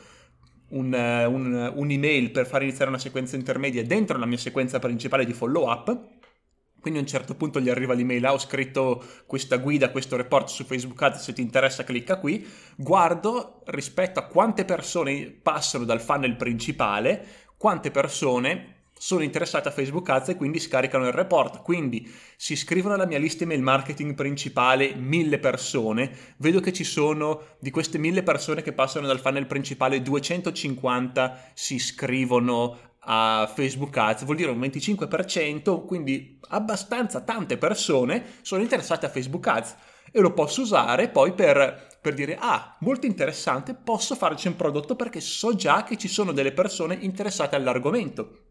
un, 0.73 0.93
un, 0.93 1.73
un'email 1.75 2.31
per 2.31 2.47
far 2.47 2.63
iniziare 2.63 2.91
una 2.91 2.99
sequenza 2.99 3.37
intermedia 3.37 3.85
dentro 3.85 4.19
la 4.19 4.27
mia 4.27 4.39
sequenza 4.39 4.79
principale 4.79 5.25
di 5.25 5.33
follow 5.33 5.71
up. 5.71 6.11
Quindi 6.81 6.99
a 6.99 7.03
un 7.03 7.09
certo 7.09 7.37
punto 7.37 7.61
gli 7.61 7.69
arriva 7.69 7.95
l'email, 7.95 8.25
ah, 8.27 8.33
ho 8.33 8.39
scritto 8.39 9.05
questa 9.25 9.59
guida, 9.59 9.93
questo 9.93 10.17
report 10.17 10.49
su 10.49 10.65
Facebook 10.65 11.01
Ads, 11.01 11.23
se 11.23 11.33
ti 11.33 11.41
interessa 11.41 11.85
clicca 11.85 12.19
qui, 12.19 12.45
guardo 12.77 13.63
rispetto 13.67 14.19
a 14.19 14.27
quante 14.27 14.65
persone 14.65 15.31
passano 15.31 15.85
dal 15.85 16.01
funnel 16.01 16.35
principale, 16.35 17.25
quante 17.57 17.93
persone 17.93 18.72
sono 19.03 19.25
interessate 19.25 19.69
a 19.69 19.73
Facebook 19.73 20.09
Ads 20.09 20.29
e 20.29 20.37
quindi 20.37 20.61
scaricano 20.61 21.09
il 21.09 21.13
report. 21.13 21.61
Quindi 21.63 22.09
si 22.37 22.53
iscrivono 22.53 22.95
alla 22.95 23.05
mia 23.05 23.19
lista 23.19 23.43
email 23.43 23.61
marketing 23.61 24.15
principale 24.15 24.95
mille 24.95 25.41
persone, 25.41 26.17
vedo 26.37 26.61
che 26.61 26.73
ci 26.73 26.85
sono 26.85 27.57
di 27.59 27.73
queste 27.73 27.99
mille 27.99 28.23
persone 28.23 28.63
che 28.63 28.73
passano 28.73 29.09
dal 29.09 29.19
funnel 29.19 29.49
principale 29.49 30.03
250 30.03 31.51
si 31.53 31.75
iscrivono 31.75 32.79
a 33.01 33.51
Facebook 33.53 33.97
Ads, 33.97 34.23
vuol 34.23 34.37
dire 34.37 34.53
un 34.53 34.61
25%, 34.61 35.85
quindi 35.85 36.39
abbastanza 36.51 37.23
tante 37.23 37.59
persone 37.59 38.25
sono 38.43 38.63
interessate 38.63 39.07
a 39.07 39.09
Facebook 39.09 39.45
Ads 39.49 39.77
e 40.13 40.21
lo 40.21 40.33
posso 40.33 40.61
usare 40.61 41.09
poi 41.09 41.33
per, 41.33 41.89
per, 42.01 42.15
dire 42.15 42.37
ah, 42.39 42.77
molto 42.79 43.07
interessante, 43.07 43.75
posso 43.75 44.15
farci 44.15 44.47
un 44.47 44.55
prodotto 44.55 44.95
perché 44.95 45.21
so 45.21 45.57
già 45.57 45.83
che 45.83 45.97
ci 45.97 46.07
sono 46.07 46.31
delle 46.31 46.53
persone 46.53 46.97
interessate 47.01 47.57
all'argomento. 47.57 48.42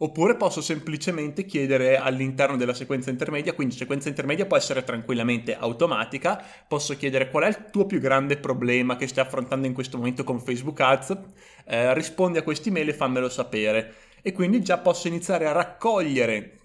Oppure 0.00 0.36
posso 0.36 0.60
semplicemente 0.60 1.44
chiedere 1.44 1.96
all'interno 1.96 2.56
della 2.56 2.74
sequenza 2.74 3.10
intermedia, 3.10 3.52
quindi 3.52 3.74
sequenza 3.74 4.08
intermedia 4.08 4.46
può 4.46 4.56
essere 4.56 4.84
tranquillamente 4.84 5.56
automatica, 5.56 6.40
posso 6.68 6.96
chiedere 6.96 7.30
qual 7.30 7.44
è 7.44 7.48
il 7.48 7.66
tuo 7.72 7.84
più 7.84 7.98
grande 7.98 8.36
problema 8.36 8.96
che 8.96 9.08
stai 9.08 9.24
affrontando 9.24 9.66
in 9.66 9.72
questo 9.72 9.96
momento 9.96 10.22
con 10.22 10.38
Facebook 10.38 10.78
Ads, 10.78 11.18
eh, 11.66 11.94
rispondi 11.94 12.38
a 12.38 12.42
questi 12.42 12.70
mail 12.70 12.90
e 12.90 12.94
fammelo 12.94 13.28
sapere. 13.28 13.94
E 14.22 14.32
quindi 14.32 14.62
già 14.62 14.78
posso 14.78 15.08
iniziare 15.08 15.46
a 15.46 15.52
raccogliere 15.52 16.58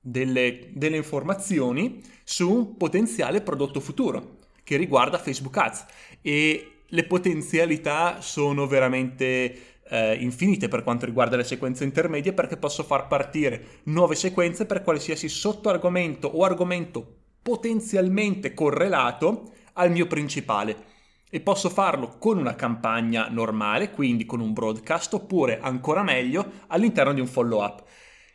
delle, 0.00 0.70
delle 0.72 0.96
informazioni 0.96 2.02
su 2.24 2.50
un 2.50 2.76
potenziale 2.78 3.42
prodotto 3.42 3.80
futuro 3.80 4.38
che 4.62 4.76
riguarda 4.76 5.18
Facebook 5.18 5.56
Ads. 5.56 5.84
E 6.22 6.68
le 6.86 7.04
potenzialità 7.04 8.20
sono 8.20 8.66
veramente 8.66 9.73
eh, 9.94 10.16
infinite 10.16 10.66
per 10.66 10.82
quanto 10.82 11.06
riguarda 11.06 11.36
le 11.36 11.44
sequenze 11.44 11.84
intermedie 11.84 12.32
perché 12.32 12.56
posso 12.56 12.82
far 12.82 13.06
partire 13.06 13.82
nuove 13.84 14.16
sequenze 14.16 14.66
per 14.66 14.82
qualsiasi 14.82 15.28
sottoargomento 15.28 16.26
o 16.26 16.42
argomento 16.42 17.18
potenzialmente 17.40 18.54
correlato 18.54 19.52
al 19.74 19.92
mio 19.92 20.08
principale 20.08 20.92
e 21.30 21.40
posso 21.40 21.68
farlo 21.68 22.16
con 22.18 22.38
una 22.38 22.54
campagna 22.54 23.28
normale, 23.28 23.90
quindi 23.90 24.24
con 24.24 24.40
un 24.40 24.52
broadcast 24.52 25.14
oppure 25.14 25.60
ancora 25.60 26.02
meglio 26.02 26.44
all'interno 26.68 27.12
di 27.12 27.20
un 27.20 27.26
follow 27.26 27.62
up. 27.62 27.84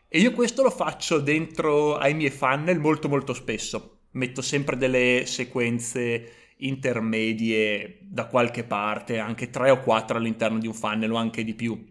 E 0.08 0.20
io 0.20 0.32
questo 0.32 0.64
lo 0.64 0.70
faccio 0.70 1.20
dentro 1.20 1.98
ai 1.98 2.14
miei 2.14 2.30
funnel 2.30 2.80
molto 2.80 3.10
molto 3.10 3.34
spesso. 3.34 4.00
Metto 4.12 4.42
sempre 4.42 4.76
delle 4.76 5.24
sequenze 5.26 6.39
intermedie 6.60 8.00
da 8.02 8.26
qualche 8.26 8.64
parte, 8.64 9.20
anche 9.20 9.50
tre 9.50 9.70
o 9.70 9.82
quattro 9.82 10.18
all'interno 10.18 10.60
di 10.60 10.68
un 10.68 10.74
funnel 10.74 11.12
o 11.12 11.16
anche 11.16 11.44
di 11.44 11.54
più, 11.54 11.86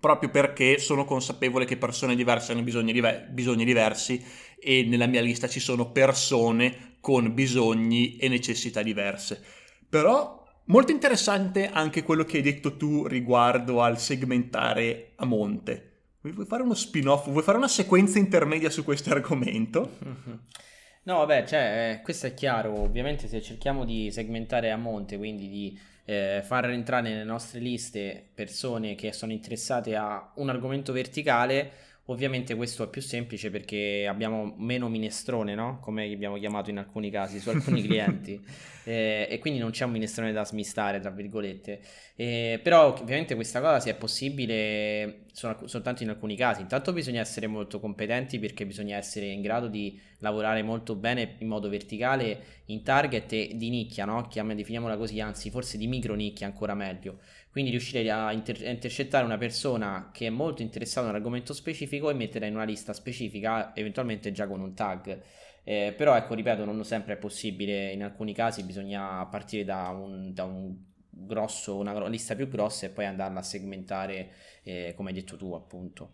proprio 0.00 0.30
perché 0.30 0.78
sono 0.78 1.04
consapevole 1.04 1.64
che 1.64 1.76
persone 1.76 2.14
diverse 2.14 2.52
hanno 2.52 2.62
bisogni, 2.62 2.92
diver- 2.92 3.28
bisogni 3.30 3.64
diversi 3.64 4.22
e 4.58 4.84
nella 4.84 5.06
mia 5.06 5.20
lista 5.20 5.48
ci 5.48 5.60
sono 5.60 5.90
persone 5.90 6.96
con 7.00 7.34
bisogni 7.34 8.16
e 8.16 8.28
necessità 8.28 8.82
diverse. 8.82 9.42
Però 9.88 10.42
molto 10.66 10.92
interessante 10.92 11.68
anche 11.68 12.02
quello 12.02 12.24
che 12.24 12.38
hai 12.38 12.42
detto 12.42 12.76
tu 12.76 13.06
riguardo 13.06 13.82
al 13.82 13.98
segmentare 13.98 15.12
a 15.16 15.26
monte. 15.26 15.90
Vuoi 16.20 16.46
fare 16.46 16.62
uno 16.62 16.74
spin-off? 16.74 17.28
Vuoi 17.28 17.42
fare 17.42 17.58
una 17.58 17.68
sequenza 17.68 18.18
intermedia 18.18 18.70
su 18.70 18.82
questo 18.82 19.10
argomento? 19.10 19.98
No, 21.06 21.18
vabbè, 21.18 21.44
cioè, 21.46 21.98
eh, 21.98 22.02
questo 22.02 22.26
è 22.26 22.34
chiaro. 22.34 22.80
Ovviamente 22.80 23.28
se 23.28 23.42
cerchiamo 23.42 23.84
di 23.84 24.10
segmentare 24.10 24.70
a 24.70 24.76
monte, 24.76 25.18
quindi 25.18 25.48
di 25.48 25.78
eh, 26.06 26.40
far 26.42 26.70
entrare 26.70 27.10
nelle 27.10 27.24
nostre 27.24 27.60
liste 27.60 28.30
persone 28.34 28.94
che 28.94 29.12
sono 29.12 29.32
interessate 29.32 29.96
a 29.96 30.32
un 30.36 30.48
argomento 30.48 30.92
verticale, 30.92 31.70
Ovviamente 32.08 32.54
questo 32.54 32.84
è 32.84 32.88
più 32.88 33.00
semplice 33.00 33.48
perché 33.50 34.06
abbiamo 34.06 34.54
meno 34.58 34.90
minestrone, 34.90 35.54
no? 35.54 35.78
Come 35.80 36.12
abbiamo 36.12 36.36
chiamato 36.36 36.68
in 36.68 36.76
alcuni 36.76 37.10
casi 37.10 37.40
su 37.40 37.48
alcuni 37.48 37.80
clienti, 37.86 38.38
eh, 38.84 39.26
e 39.30 39.38
quindi 39.38 39.58
non 39.58 39.70
c'è 39.70 39.86
un 39.86 39.92
minestrone 39.92 40.30
da 40.30 40.44
smistare, 40.44 41.00
tra 41.00 41.08
virgolette. 41.08 41.80
Eh, 42.14 42.60
però 42.62 42.88
ovviamente 42.88 43.34
questa 43.34 43.62
cosa 43.62 43.80
si 43.80 43.88
è 43.88 43.94
possibile 43.94 45.20
sol- 45.32 45.62
soltanto 45.64 46.02
in 46.02 46.10
alcuni 46.10 46.36
casi. 46.36 46.60
Intanto 46.60 46.92
bisogna 46.92 47.22
essere 47.22 47.46
molto 47.46 47.80
competenti 47.80 48.38
perché 48.38 48.66
bisogna 48.66 48.98
essere 48.98 49.26
in 49.28 49.40
grado 49.40 49.68
di 49.68 49.98
lavorare 50.18 50.62
molto 50.62 50.96
bene 50.96 51.36
in 51.38 51.48
modo 51.48 51.70
verticale 51.70 52.62
in 52.66 52.82
target 52.82 53.32
e 53.32 53.50
di 53.54 53.70
nicchia, 53.70 54.04
no? 54.04 54.26
Chiam- 54.28 54.52
definiamola 54.52 54.98
così, 54.98 55.20
anzi 55.20 55.48
forse 55.48 55.78
di 55.78 55.86
micro 55.86 56.14
nicchia 56.14 56.46
ancora 56.46 56.74
meglio 56.74 57.18
quindi 57.54 57.70
riuscire 57.70 58.10
a, 58.10 58.32
inter- 58.32 58.66
a, 58.66 58.70
intercettare 58.70 59.24
una 59.24 59.38
persona 59.38 60.10
che 60.12 60.26
è 60.26 60.30
molto 60.30 60.62
interessata 60.62 61.06
a 61.06 61.10
un 61.10 61.14
argomento 61.14 61.52
specifico 61.54 62.10
e 62.10 62.12
metterla 62.12 62.48
in 62.48 62.54
una 62.56 62.64
lista 62.64 62.92
specifica, 62.92 63.76
eventualmente 63.76 64.32
già 64.32 64.48
con 64.48 64.58
un 64.60 64.74
tag. 64.74 65.22
Eh, 65.62 65.94
però 65.96 66.16
ecco, 66.16 66.34
ripeto, 66.34 66.64
non 66.64 66.84
sempre 66.84 67.12
è 67.12 67.16
possibile, 67.16 67.92
in 67.92 68.02
alcuni 68.02 68.34
casi 68.34 68.64
bisogna 68.64 69.24
partire 69.26 69.62
da 69.62 69.90
un, 69.90 70.34
da 70.34 70.42
un 70.42 70.74
grosso, 71.08 71.76
una 71.76 72.08
lista 72.08 72.34
più 72.34 72.48
grossa 72.48 72.86
e 72.86 72.88
poi 72.88 73.04
andarla 73.04 73.38
a 73.38 73.44
segmentare, 73.44 74.30
eh, 74.64 74.92
come 74.96 75.10
hai 75.10 75.14
detto 75.14 75.36
tu, 75.36 75.52
appunto. 75.52 76.10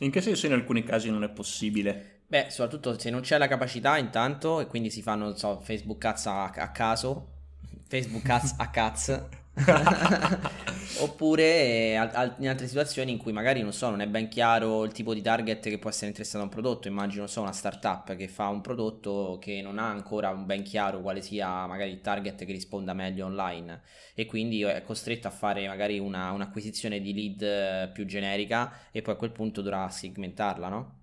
In 0.00 0.10
che 0.10 0.20
senso 0.20 0.44
in 0.44 0.52
alcuni 0.52 0.82
casi 0.82 1.08
non 1.08 1.24
è 1.24 1.30
possibile? 1.30 2.20
Beh, 2.26 2.48
soprattutto 2.50 2.98
se 2.98 3.08
non 3.08 3.22
c'è 3.22 3.38
la 3.38 3.48
capacità 3.48 3.96
intanto 3.96 4.60
e 4.60 4.66
quindi 4.66 4.90
si 4.90 5.00
fanno, 5.00 5.24
non 5.24 5.38
so, 5.38 5.58
Facebook 5.60 6.04
Ads 6.04 6.26
a, 6.26 6.50
a 6.50 6.70
caso, 6.70 7.28
Facebook 7.88 8.28
Ads 8.28 8.56
a 8.58 8.68
caz 8.68 9.40
Oppure 10.94 11.42
eh, 11.44 12.32
in 12.38 12.48
altre 12.48 12.66
situazioni 12.66 13.10
in 13.12 13.18
cui 13.18 13.32
magari 13.32 13.60
non 13.62 13.72
so, 13.72 13.90
non 13.90 14.00
è 14.00 14.06
ben 14.08 14.28
chiaro 14.28 14.84
il 14.84 14.92
tipo 14.92 15.12
di 15.14 15.20
target 15.22 15.60
che 15.68 15.78
può 15.78 15.90
essere 15.90 16.06
interessato 16.08 16.38
a 16.40 16.44
un 16.44 16.48
prodotto. 16.50 16.88
Immagino 16.88 17.26
so, 17.26 17.40
una 17.42 17.52
startup 17.52 18.14
che 18.16 18.28
fa 18.28 18.48
un 18.48 18.60
prodotto 18.60 19.38
che 19.40 19.60
non 19.62 19.78
ha 19.78 19.88
ancora 19.88 20.32
ben 20.34 20.62
chiaro 20.62 21.00
quale 21.02 21.20
sia 21.22 21.66
magari 21.66 21.90
il 21.90 22.00
target 22.00 22.44
che 22.44 22.52
risponda 22.52 22.94
meglio 22.94 23.26
online 23.26 23.82
e 24.14 24.26
quindi 24.26 24.62
è 24.62 24.82
costretto 24.82 25.28
a 25.28 25.30
fare 25.30 25.66
magari 25.66 25.98
una, 25.98 26.30
un'acquisizione 26.32 27.00
di 27.00 27.12
lead 27.14 27.42
eh, 27.42 27.90
più 27.92 28.04
generica 28.06 28.88
e 28.90 29.02
poi 29.02 29.14
a 29.14 29.16
quel 29.16 29.32
punto 29.32 29.60
dovrà 29.62 29.88
segmentarla, 29.90 30.68
no? 30.68 31.00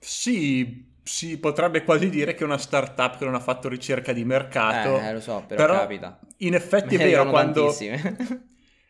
Sì, 0.00 0.86
si 1.06 1.38
potrebbe 1.38 1.84
quasi 1.84 2.10
dire 2.10 2.34
che 2.34 2.42
è 2.42 2.44
una 2.44 2.58
startup 2.58 3.16
che 3.16 3.24
non 3.24 3.34
ha 3.34 3.40
fatto 3.40 3.68
ricerca 3.68 4.12
di 4.12 4.24
mercato. 4.24 4.98
Eh, 4.98 5.12
lo 5.12 5.20
so, 5.20 5.44
però, 5.46 5.66
però 5.66 5.78
capita. 5.78 6.18
In 6.38 6.54
effetti 6.54 6.96
è 6.96 6.98
vero 6.98 7.30
quando... 7.30 7.72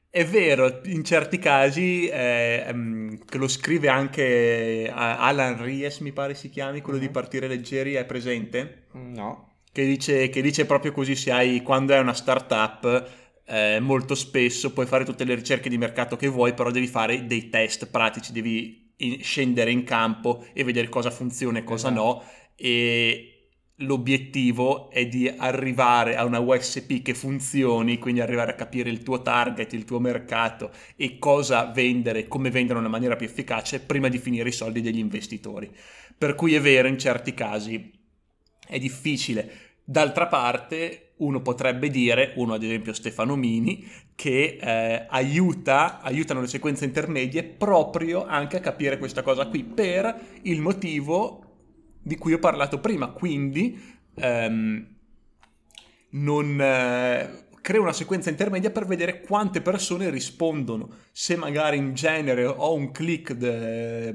è 0.08 0.24
vero, 0.24 0.80
in 0.84 1.04
certi 1.04 1.38
casi, 1.38 2.08
eh, 2.08 3.18
che 3.28 3.36
lo 3.36 3.48
scrive 3.48 3.88
anche 3.88 4.90
Alan 4.90 5.62
Ries, 5.62 5.98
mi 5.98 6.12
pare 6.12 6.34
si 6.34 6.48
chiami, 6.48 6.80
quello 6.80 6.98
uh-huh. 6.98 7.04
di. 7.04 7.12
Partire 7.12 7.48
Leggeri, 7.48 7.92
è 7.92 8.06
presente? 8.06 8.86
No. 8.92 9.58
Che 9.70 9.84
dice, 9.84 10.30
che 10.30 10.40
dice 10.40 10.64
proprio 10.64 10.92
così, 10.92 11.14
se 11.14 11.30
hai, 11.32 11.60
quando 11.62 11.92
è 11.92 11.98
una 11.98 12.14
startup, 12.14 13.10
eh, 13.44 13.78
molto 13.78 14.14
spesso 14.14 14.72
puoi 14.72 14.86
fare 14.86 15.04
tutte 15.04 15.24
le 15.24 15.34
ricerche 15.34 15.68
di 15.68 15.76
mercato 15.76 16.16
che 16.16 16.28
vuoi, 16.28 16.54
però 16.54 16.70
devi 16.70 16.86
fare 16.86 17.26
dei 17.26 17.50
test 17.50 17.86
pratici, 17.88 18.32
devi 18.32 18.85
in, 18.98 19.22
scendere 19.22 19.70
in 19.70 19.84
campo 19.84 20.44
e 20.52 20.64
vedere 20.64 20.88
cosa 20.88 21.10
funziona 21.10 21.58
e 21.58 21.64
cosa 21.64 21.88
esatto. 21.88 22.02
no 22.02 22.22
e 22.56 23.36
l'obiettivo 23.80 24.90
è 24.90 25.06
di 25.06 25.28
arrivare 25.28 26.16
a 26.16 26.24
una 26.24 26.38
USP 26.38 27.02
che 27.02 27.14
funzioni, 27.14 27.98
quindi 27.98 28.20
arrivare 28.20 28.52
a 28.52 28.54
capire 28.54 28.88
il 28.88 29.02
tuo 29.02 29.20
target, 29.20 29.72
il 29.74 29.84
tuo 29.84 30.00
mercato 30.00 30.70
e 30.96 31.18
cosa 31.18 31.66
vendere, 31.66 32.26
come 32.26 32.50
vendere 32.50 32.78
in 32.78 32.84
una 32.84 32.92
maniera 32.92 33.16
più 33.16 33.26
efficace 33.26 33.80
prima 33.80 34.08
di 34.08 34.18
finire 34.18 34.48
i 34.48 34.52
soldi 34.52 34.80
degli 34.80 34.98
investitori. 34.98 35.70
Per 36.16 36.34
cui 36.34 36.54
è 36.54 36.60
vero, 36.60 36.88
in 36.88 36.98
certi 36.98 37.34
casi 37.34 37.92
è 38.66 38.78
difficile. 38.78 39.74
D'altra 39.84 40.26
parte, 40.26 41.12
uno 41.18 41.42
potrebbe 41.42 41.90
dire, 41.90 42.32
uno 42.36 42.54
ad 42.54 42.62
esempio 42.62 42.94
Stefano 42.94 43.36
Mini, 43.36 43.86
che 44.16 44.58
eh, 44.60 45.06
aiuta, 45.08 46.00
aiutano 46.00 46.40
le 46.40 46.48
sequenze 46.48 46.84
intermedie 46.84 47.44
proprio 47.44 48.24
anche 48.24 48.56
a 48.56 48.60
capire 48.60 48.98
questa 48.98 49.22
cosa 49.22 49.46
qui, 49.46 49.62
per 49.62 50.18
il 50.42 50.60
motivo 50.60 51.42
di 52.02 52.16
cui 52.16 52.32
ho 52.32 52.38
parlato 52.38 52.80
prima, 52.80 53.08
quindi 53.08 53.80
ehm, 54.14 54.86
non... 56.10 56.60
Eh, 56.60 57.44
crea 57.66 57.80
una 57.80 57.92
sequenza 57.92 58.30
intermedia 58.30 58.70
per 58.70 58.86
vedere 58.86 59.22
quante 59.22 59.60
persone 59.60 60.08
rispondono. 60.08 60.88
Se 61.10 61.34
magari 61.34 61.76
in 61.76 61.94
genere 61.94 62.46
ho 62.46 62.72
un 62.72 62.92
click, 62.92 63.32
de, 63.32 64.14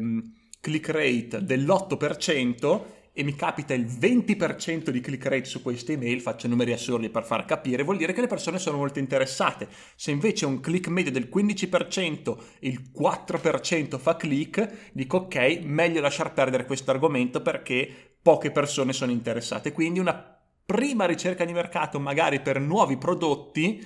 click 0.61 0.87
rate 0.87 1.43
dell'8%, 1.43 2.81
e 3.13 3.23
mi 3.23 3.35
capita 3.35 3.73
il 3.73 3.85
20% 3.85 4.89
di 4.89 5.01
click 5.01 5.25
rate 5.25 5.45
su 5.45 5.61
queste 5.61 5.93
email, 5.93 6.21
faccio 6.21 6.47
numeri 6.47 6.71
assurdi 6.71 7.09
per 7.09 7.23
far 7.23 7.45
capire, 7.45 7.83
vuol 7.83 7.97
dire 7.97 8.13
che 8.13 8.21
le 8.21 8.27
persone 8.27 8.57
sono 8.57 8.77
molto 8.77 8.99
interessate. 8.99 9.67
Se 9.95 10.11
invece 10.11 10.45
un 10.45 10.61
click 10.61 10.87
medio 10.87 11.11
del 11.11 11.29
15%, 11.33 12.37
il 12.59 12.91
4% 12.97 13.99
fa 13.99 14.15
click, 14.15 14.91
dico 14.93 15.17
ok, 15.17 15.59
meglio 15.63 15.99
lasciar 15.99 16.33
perdere 16.33 16.65
questo 16.65 16.91
argomento 16.91 17.41
perché 17.41 18.15
poche 18.21 18.51
persone 18.51 18.93
sono 18.93 19.11
interessate. 19.11 19.73
Quindi 19.73 19.99
una 19.99 20.39
prima 20.65 21.05
ricerca 21.05 21.43
di 21.43 21.51
mercato, 21.51 21.99
magari 21.99 22.39
per 22.39 22.61
nuovi 22.61 22.97
prodotti, 22.97 23.85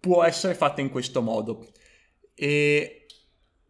può 0.00 0.24
essere 0.24 0.54
fatta 0.54 0.80
in 0.80 0.88
questo 0.88 1.20
modo. 1.20 1.68
E 2.34 3.04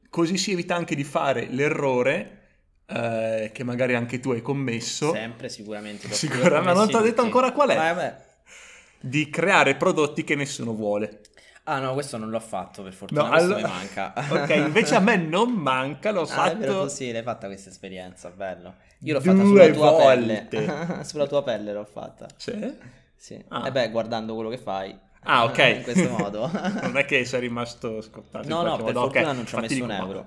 così 0.08 0.36
si 0.36 0.52
evita 0.52 0.76
anche 0.76 0.94
di 0.94 1.02
fare 1.02 1.48
l'errore 1.50 2.39
eh, 2.90 3.50
che 3.52 3.64
magari 3.64 3.94
anche 3.94 4.20
tu 4.20 4.30
hai 4.32 4.42
commesso. 4.42 5.12
Sempre, 5.12 5.48
sicuramente. 5.48 6.12
Sicuramente, 6.12 6.60
ma 6.60 6.72
non 6.72 6.88
ti 6.88 6.96
ho 6.96 7.00
detto 7.00 7.22
ancora 7.22 7.52
qual 7.52 7.70
è. 7.70 7.76
Vai, 7.76 8.12
di 9.00 9.30
creare 9.30 9.76
prodotti 9.76 10.24
che 10.24 10.34
nessuno 10.34 10.74
vuole. 10.74 11.20
Ah 11.64 11.78
no, 11.78 11.92
questo 11.92 12.16
non 12.16 12.30
l'ho 12.30 12.40
fatto 12.40 12.82
per 12.82 12.92
fortuna, 12.92 13.22
no, 13.22 13.30
allora... 13.30 13.56
mi 13.56 13.62
manca. 13.62 14.12
ok, 14.28 14.50
invece 14.56 14.94
a 14.96 15.00
me 15.00 15.16
non 15.16 15.52
manca, 15.52 16.10
l'ho 16.10 16.22
ah, 16.22 16.26
fatto... 16.26 16.88
sì, 16.88 17.12
l'hai 17.12 17.22
fatta 17.22 17.46
questa 17.46 17.70
esperienza, 17.70 18.30
bello. 18.30 18.74
Io 19.00 19.14
l'ho 19.14 19.20
Due 19.20 19.32
fatta 19.32 19.44
sulla 19.44 19.70
tua 19.70 19.90
volte. 19.90 20.46
pelle. 20.48 21.04
sulla 21.04 21.26
tua 21.26 21.42
pelle 21.42 21.72
l'ho 21.72 21.84
fatta. 21.84 22.26
Sì? 22.36 22.76
Sì. 23.16 23.44
Ah. 23.48 23.66
E 23.66 23.70
beh, 23.70 23.90
guardando 23.90 24.34
quello 24.34 24.50
che 24.50 24.58
fai. 24.58 24.98
Ah, 25.22 25.44
ok. 25.44 25.58
In 25.76 25.82
questo 25.82 26.08
modo. 26.08 26.50
non 26.82 26.96
è 26.96 27.04
che 27.04 27.24
sei 27.24 27.40
rimasto 27.40 28.00
scottato. 28.00 28.48
No, 28.48 28.62
no, 28.62 28.76
per 28.76 28.86
modo. 28.86 29.00
fortuna 29.00 29.22
okay. 29.22 29.34
non 29.34 29.46
ci 29.46 29.54
ho 29.54 29.60
messo 29.60 29.84
un 29.84 29.90
euro. 29.90 30.26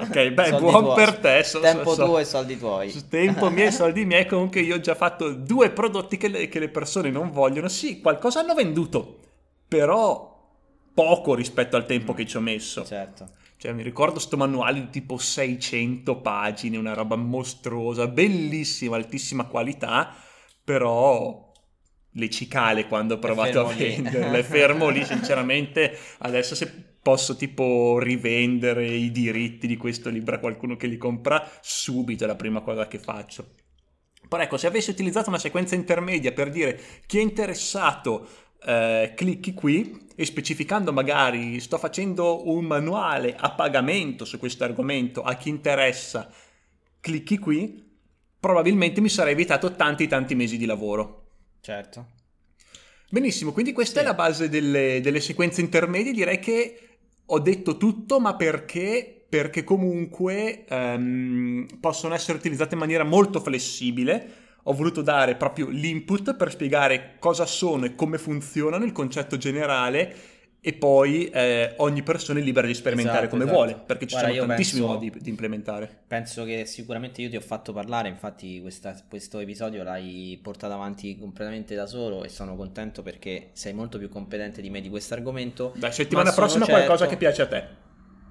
ok, 0.00 0.28
beh, 0.30 0.50
buon 0.58 0.84
tuoi. 0.84 0.94
per 0.94 1.18
te. 1.18 1.42
So, 1.44 1.60
tempo 1.60 1.94
so, 1.94 2.04
tuo 2.04 2.18
e 2.18 2.24
soldi 2.24 2.58
tuoi. 2.58 3.08
Tempo 3.08 3.50
miei 3.50 3.68
e 3.68 3.70
soldi 3.72 4.04
miei. 4.04 4.26
Comunque 4.26 4.60
io 4.60 4.76
ho 4.76 4.80
già 4.80 4.94
fatto 4.94 5.32
due 5.32 5.70
prodotti 5.70 6.16
che 6.16 6.28
le, 6.28 6.48
che 6.48 6.58
le 6.58 6.68
persone 6.68 7.10
non 7.10 7.30
vogliono. 7.30 7.68
Sì, 7.68 8.00
qualcosa 8.00 8.40
hanno 8.40 8.54
venduto, 8.54 9.18
però 9.66 10.36
poco 10.92 11.34
rispetto 11.34 11.76
al 11.76 11.86
tempo 11.86 12.12
mm. 12.12 12.16
che 12.16 12.26
ci 12.26 12.36
ho 12.36 12.40
messo. 12.40 12.84
Certo. 12.84 13.36
Cioè, 13.56 13.72
mi 13.72 13.82
ricordo 13.82 14.20
sto 14.20 14.36
manuale 14.36 14.80
di 14.80 14.90
tipo 14.90 15.18
600 15.18 16.20
pagine, 16.20 16.76
una 16.76 16.94
roba 16.94 17.16
mostruosa, 17.16 18.06
bellissima, 18.06 18.94
altissima 18.94 19.46
qualità, 19.46 20.14
però 20.62 21.47
le 22.12 22.30
cicale 22.30 22.86
quando 22.86 23.14
ho 23.14 23.18
provato 23.18 23.66
a 23.66 23.72
venderle. 23.72 24.42
Fermo 24.42 24.88
lì, 24.88 25.04
sinceramente, 25.04 25.96
adesso 26.18 26.54
se 26.54 26.70
posso 27.00 27.36
tipo 27.36 27.98
rivendere 27.98 28.86
i 28.86 29.10
diritti 29.10 29.66
di 29.66 29.76
questo 29.76 30.10
libro 30.10 30.36
a 30.36 30.38
qualcuno 30.38 30.76
che 30.76 30.86
li 30.86 30.96
compra, 30.96 31.48
subito 31.60 32.24
è 32.24 32.26
la 32.26 32.36
prima 32.36 32.60
cosa 32.60 32.86
che 32.86 32.98
faccio. 32.98 33.54
Però 34.28 34.42
ecco, 34.42 34.58
se 34.58 34.66
avessi 34.66 34.90
utilizzato 34.90 35.30
una 35.30 35.38
sequenza 35.38 35.74
intermedia 35.74 36.32
per 36.32 36.50
dire 36.50 36.78
chi 37.06 37.18
è 37.18 37.22
interessato 37.22 38.28
eh, 38.64 39.12
clicchi 39.14 39.54
qui 39.54 40.08
e 40.14 40.24
specificando 40.24 40.92
magari 40.92 41.60
sto 41.60 41.78
facendo 41.78 42.48
un 42.50 42.64
manuale 42.64 43.34
a 43.36 43.52
pagamento 43.52 44.24
su 44.24 44.38
questo 44.38 44.64
argomento 44.64 45.22
a 45.22 45.34
chi 45.34 45.48
interessa, 45.48 46.30
clicchi 47.00 47.38
qui, 47.38 47.86
probabilmente 48.38 49.00
mi 49.00 49.08
sarei 49.08 49.32
evitato 49.32 49.72
tanti 49.72 50.06
tanti 50.06 50.34
mesi 50.34 50.58
di 50.58 50.66
lavoro. 50.66 51.27
Certo. 51.68 52.06
Benissimo, 53.10 53.52
quindi 53.52 53.74
questa 53.74 54.00
sì. 54.00 54.06
è 54.06 54.08
la 54.08 54.14
base 54.14 54.48
delle, 54.48 55.00
delle, 55.02 55.20
sequenze 55.20 55.60
intermedie. 55.60 56.14
Direi 56.14 56.38
che 56.38 56.78
ho 57.26 57.38
detto 57.40 57.76
tutto, 57.76 58.20
ma 58.20 58.36
perché? 58.36 59.26
Perché 59.28 59.64
comunque 59.64 60.64
um, 60.70 61.66
possono 61.78 62.14
essere 62.14 62.38
utilizzate 62.38 62.72
in 62.72 62.80
maniera 62.80 63.04
molto 63.04 63.38
flessibile. 63.38 64.46
Ho 64.62 64.72
voluto 64.72 65.02
dare 65.02 65.36
proprio 65.36 65.68
l'input 65.68 66.36
per 66.36 66.50
spiegare 66.50 67.16
cosa 67.18 67.44
sono 67.44 67.84
e 67.84 67.94
come 67.94 68.16
funzionano, 68.16 68.86
il 68.86 68.92
concetto 68.92 69.36
generale 69.36 70.37
e 70.60 70.72
poi 70.72 71.28
eh, 71.28 71.74
ogni 71.78 72.02
persona 72.02 72.40
è 72.40 72.42
libera 72.42 72.66
di 72.66 72.74
sperimentare 72.74 73.26
Esatto, 73.26 73.30
come 73.30 73.44
esatto. 73.44 73.58
vuole, 73.58 73.80
perché 73.86 74.06
ci 74.06 74.16
Guarda, 74.16 74.34
sono 74.34 74.46
tantissimi 74.48 74.80
penso- 74.80 74.94
modi 74.94 75.12
di 75.20 75.30
implementare. 75.30 75.98
Penso 76.06 76.44
che 76.44 76.66
sicuramente 76.66 77.22
io 77.22 77.30
ti 77.30 77.36
ho 77.36 77.40
fatto 77.40 77.72
parlare, 77.72 78.08
infatti 78.08 78.60
questa- 78.60 79.00
questo 79.08 79.38
episodio 79.38 79.82
l'hai 79.84 80.38
portato 80.42 80.74
avanti 80.74 81.16
completamente 81.18 81.74
da 81.74 81.86
solo 81.86 82.24
e 82.24 82.28
sono 82.28 82.56
contento 82.56 83.02
perché 83.02 83.50
sei 83.52 83.72
molto 83.72 83.98
più 83.98 84.08
competente 84.08 84.60
di 84.60 84.68
me 84.70 84.80
di 84.80 84.88
questo 84.88 85.14
argomento. 85.14 85.72
Dai, 85.76 85.92
settimana 85.92 86.32
prossima 86.32 86.66
qualcosa 86.66 86.98
certo- 87.06 87.12
che 87.12 87.16
piace 87.18 87.42
a 87.42 87.46
te. 87.46 87.66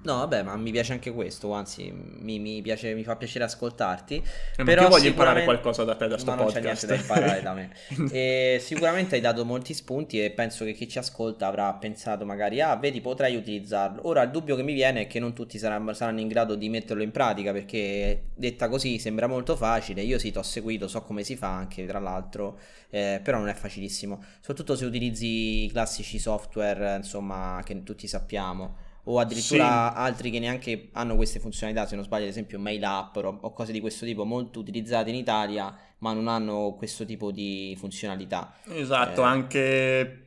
No, 0.08 0.16
vabbè, 0.20 0.42
ma 0.42 0.56
mi 0.56 0.70
piace 0.70 0.92
anche 0.94 1.12
questo, 1.12 1.52
anzi, 1.52 1.92
mi, 1.92 2.38
mi 2.38 2.62
piace- 2.62 2.94
mi 2.94 3.04
fa 3.04 3.16
piacere 3.16 3.44
ascoltarti. 3.44 4.24
Eh, 4.56 4.64
Però 4.64 4.84
io 4.84 4.88
voglio 4.88 5.08
imparare 5.08 5.44
qualcosa 5.44 5.84
da 5.84 5.96
te, 5.96 6.08
da 6.08 6.16
sto 6.16 6.30
ma 6.30 6.36
non 6.36 6.46
c'è 6.46 6.62
podcast. 6.62 6.86
niente 6.86 6.86
da 6.86 6.94
imparare 6.94 7.42
da 7.42 7.52
me. 7.52 7.70
E 8.10 8.58
sicuramente 8.58 9.16
hai 9.16 9.20
dato 9.20 9.44
molti 9.44 9.74
spunti 9.74 10.24
e 10.24 10.30
penso 10.30 10.64
che 10.64 10.72
chi 10.72 10.88
ci 10.88 10.96
ascolta 10.96 11.46
avrà 11.46 11.70
pensato 11.74 12.24
magari, 12.24 12.62
ah, 12.62 12.74
vedi, 12.76 13.02
potrei 13.02 13.36
utilizzarlo. 13.36 14.06
Ora 14.08 14.22
il 14.22 14.30
dubbio 14.30 14.56
che 14.56 14.62
mi 14.62 14.72
viene 14.72 15.02
è 15.02 15.06
che 15.06 15.18
non 15.20 15.34
tutti 15.34 15.58
saranno, 15.58 15.92
saranno 15.92 16.20
in 16.20 16.28
grado 16.28 16.54
di 16.54 16.70
metterlo 16.70 17.02
in 17.02 17.10
pratica 17.10 17.52
perché 17.52 18.28
detta 18.34 18.70
così 18.70 18.98
sembra 18.98 19.26
molto 19.26 19.56
facile. 19.56 20.00
Io 20.00 20.18
sì, 20.18 20.30
ti 20.32 20.38
ho 20.38 20.42
seguito, 20.42 20.88
so 20.88 21.02
come 21.02 21.22
si 21.22 21.36
fa 21.36 21.48
anche, 21.54 21.84
tra 21.84 21.98
l'altro, 21.98 22.58
eh, 22.88 23.20
però 23.22 23.36
non 23.36 23.48
è 23.50 23.54
facilissimo. 23.54 24.22
Soprattutto 24.40 24.74
se 24.74 24.86
utilizzi 24.86 25.64
i 25.64 25.70
classici 25.70 26.18
software, 26.18 26.96
insomma, 26.96 27.60
che 27.62 27.82
tutti 27.82 28.06
sappiamo. 28.06 28.86
O 29.10 29.18
addirittura 29.18 29.94
altri 29.94 30.30
che 30.30 30.38
neanche 30.38 30.90
hanno 30.92 31.16
queste 31.16 31.40
funzionalità, 31.40 31.86
se 31.86 31.94
non 31.94 32.04
sbaglio, 32.04 32.24
ad 32.24 32.30
esempio 32.30 32.58
Mail 32.58 32.84
App 32.84 33.16
o 33.16 33.52
cose 33.54 33.72
di 33.72 33.80
questo 33.80 34.04
tipo, 34.04 34.24
molto 34.26 34.60
utilizzate 34.60 35.08
in 35.08 35.16
Italia, 35.16 35.74
ma 35.98 36.12
non 36.12 36.28
hanno 36.28 36.74
questo 36.76 37.06
tipo 37.06 37.30
di 37.30 37.74
funzionalità. 37.78 38.54
Esatto, 38.70 39.22
Eh. 39.22 39.24
anche 39.24 40.22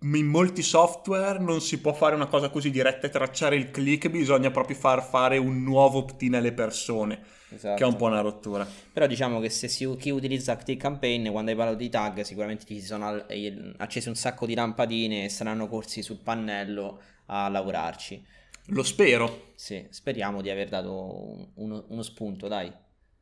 in 0.00 0.26
molti 0.26 0.62
software 0.62 1.38
non 1.38 1.60
si 1.60 1.80
può 1.80 1.92
fare 1.92 2.14
una 2.16 2.26
cosa 2.26 2.50
così 2.50 2.70
diretta 2.70 3.06
e 3.06 3.10
tracciare 3.10 3.54
il 3.56 3.70
click, 3.70 4.08
bisogna 4.08 4.50
proprio 4.50 4.76
far 4.76 5.02
fare 5.02 5.38
un 5.38 5.62
nuovo 5.62 5.98
opt-in 5.98 6.34
alle 6.34 6.52
persone, 6.52 7.20
Esatto. 7.50 7.76
che 7.76 7.82
è 7.84 7.86
un 7.86 7.94
po' 7.96 8.06
una 8.06 8.20
rottura. 8.20 8.66
Però 8.92 9.06
diciamo 9.06 9.38
che 9.40 9.50
se 9.50 9.68
si- 9.68 9.96
chi 9.98 10.10
utilizza 10.10 10.56
Click 10.56 10.80
Campaign, 10.80 11.28
quando 11.30 11.50
hai 11.52 11.56
parlato 11.56 11.78
di 11.78 11.88
tag, 11.88 12.20
sicuramente 12.22 12.64
ti 12.64 12.80
si 12.80 12.86
sono 12.86 13.26
eh, 13.28 13.72
accese 13.78 14.08
un 14.08 14.14
sacco 14.16 14.46
di 14.46 14.54
lampadine 14.54 15.24
e 15.24 15.28
saranno 15.28 15.68
corsi 15.68 16.02
sul 16.02 16.18
pannello 16.18 17.00
a 17.28 17.48
lavorarci. 17.48 18.22
Lo 18.72 18.82
spero, 18.82 19.46
Sì, 19.54 19.86
speriamo 19.90 20.42
di 20.42 20.50
aver 20.50 20.68
dato 20.68 20.92
un- 20.92 21.48
uno, 21.54 21.84
uno 21.88 22.02
spunto, 22.02 22.48
dai. 22.48 22.70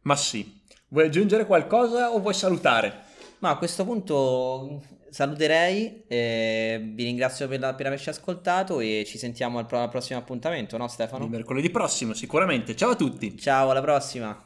ma 0.03 0.16
sì. 0.16 0.61
Vuoi 0.88 1.07
aggiungere 1.07 1.47
qualcosa 1.47 2.12
o 2.12 2.19
vuoi 2.21 2.35
salutare? 2.35 3.03
Ma 3.38 3.51
a 3.51 3.57
questo 3.57 3.85
punto 3.85 4.83
saluterei, 5.11 6.05
eh, 6.09 6.81
vi 6.95 7.05
ringrazio 7.05 7.47
per, 7.49 7.61
la- 7.61 7.75
per 7.75 7.87
averci 7.87 8.09
ascoltato 8.09 8.81
e 8.81 9.05
ci 9.07 9.19
sentiamo 9.19 9.59
al, 9.59 9.66
pro- 9.66 9.81
al 9.81 9.88
prossimo 9.88 10.19
appuntamento, 10.19 10.77
no 10.77 10.88
Stefano? 10.88 11.25
Il 11.25 11.31
mercoledì 11.31 11.71
prossimo, 11.71 12.12
sicuramente. 12.14 12.75
Ciao 12.77 12.90
a 12.90 12.97
tutti! 12.97 13.37
Ciao, 13.38 13.71
alla 13.71 13.81
prossima! 13.83 14.45